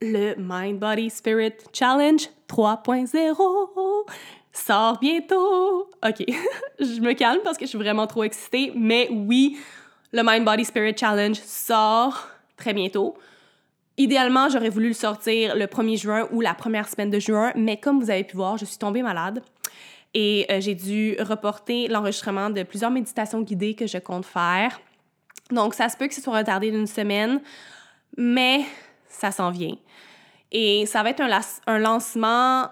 [0.01, 4.11] le Mind Body Spirit Challenge 3.0
[4.53, 5.91] sort bientôt.
[6.05, 6.25] OK,
[6.81, 9.59] je me calme parce que je suis vraiment trop excitée, mais oui,
[10.13, 13.15] le Mind Body Spirit Challenge sort très bientôt.
[13.99, 17.77] Idéalement, j'aurais voulu le sortir le 1er juin ou la première semaine de juin, mais
[17.77, 19.43] comme vous avez pu voir, je suis tombée malade
[20.15, 24.81] et euh, j'ai dû reporter l'enregistrement de plusieurs méditations guidées que je compte faire.
[25.51, 27.41] Donc, ça se peut que ce soit retardé d'une semaine,
[28.17, 28.65] mais
[29.09, 29.77] ça s'en vient.
[30.51, 31.23] Et ça va être
[31.67, 32.69] un, lancement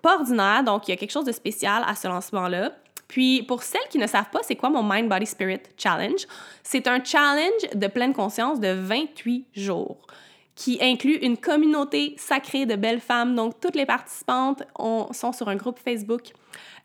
[0.00, 2.72] pas ordinaire, donc il y a quelque chose de spécial à ce lancement-là.
[3.06, 6.26] Puis, pour celles qui ne savent pas, c'est quoi mon Mind, Body, Spirit Challenge?
[6.62, 10.06] C'est un challenge de pleine conscience de 28 jours
[10.54, 13.34] qui inclut une communauté sacrée de belles femmes.
[13.34, 16.32] Donc, toutes les participantes sont sur un groupe Facebook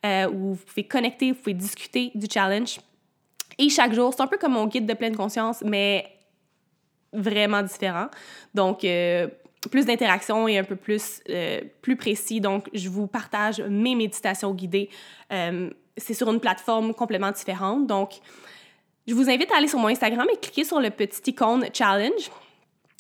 [0.06, 2.80] euh, où vous pouvez connecter, vous pouvez discuter du challenge.
[3.58, 6.06] Et chaque jour, c'est un peu comme mon guide de pleine conscience, mais
[7.12, 8.08] vraiment différent.
[8.54, 9.28] Donc, euh,
[9.70, 12.42] plus d'interaction et un peu plus, euh, plus précis.
[12.42, 14.90] Donc, je vous partage mes méditations guidées.
[15.96, 17.86] c'est sur une plateforme complètement différente.
[17.86, 18.14] Donc,
[19.08, 22.32] je vous invite à aller sur mon Instagram et cliquer sur le petit icône challenge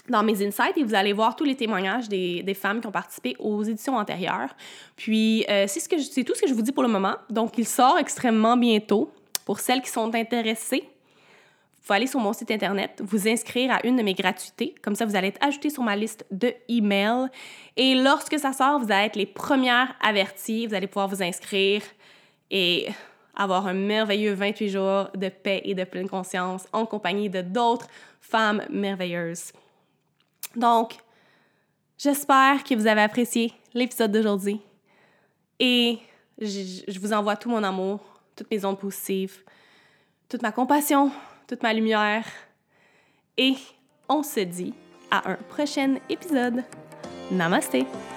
[0.10, 2.92] dans mes insights et vous allez voir tous les témoignages des, des femmes qui ont
[2.92, 4.54] participé aux éditions antérieures.
[4.96, 7.16] Puis, euh, c'est, ce tout ce que je vous dis pour le moment.
[7.30, 9.12] Donc, il sort extrêmement bientôt.
[9.46, 13.86] Pour celles qui sont intéressées, vous pouvez aller sur mon site Internet, vous inscrire à
[13.86, 14.74] une de mes gratuités.
[14.82, 17.28] Comme ça, vous allez être ajouté sur ma liste de emails.
[17.76, 20.66] Et lorsque ça sort, vous allez être les premières averties.
[20.68, 21.82] Vous allez pouvoir vous inscrire
[22.52, 22.88] et
[23.36, 27.88] avoir un merveilleux 28 jours de paix et de pleine conscience en compagnie de d'autres
[28.22, 29.52] femmes merveilleuses.
[30.56, 30.98] Donc,
[31.98, 34.62] j'espère que vous avez apprécié l'épisode d'aujourd'hui.
[35.60, 36.00] Et
[36.40, 38.00] je, vous envoie tout mon amour,
[38.36, 39.44] toutes mes ondes positives,
[40.30, 41.12] toute ma compassion,
[41.48, 42.26] toute ma lumière.
[43.38, 43.56] Et
[44.10, 44.74] on se dit
[45.12, 46.64] à un prochain épisode.
[47.32, 48.13] Namaste!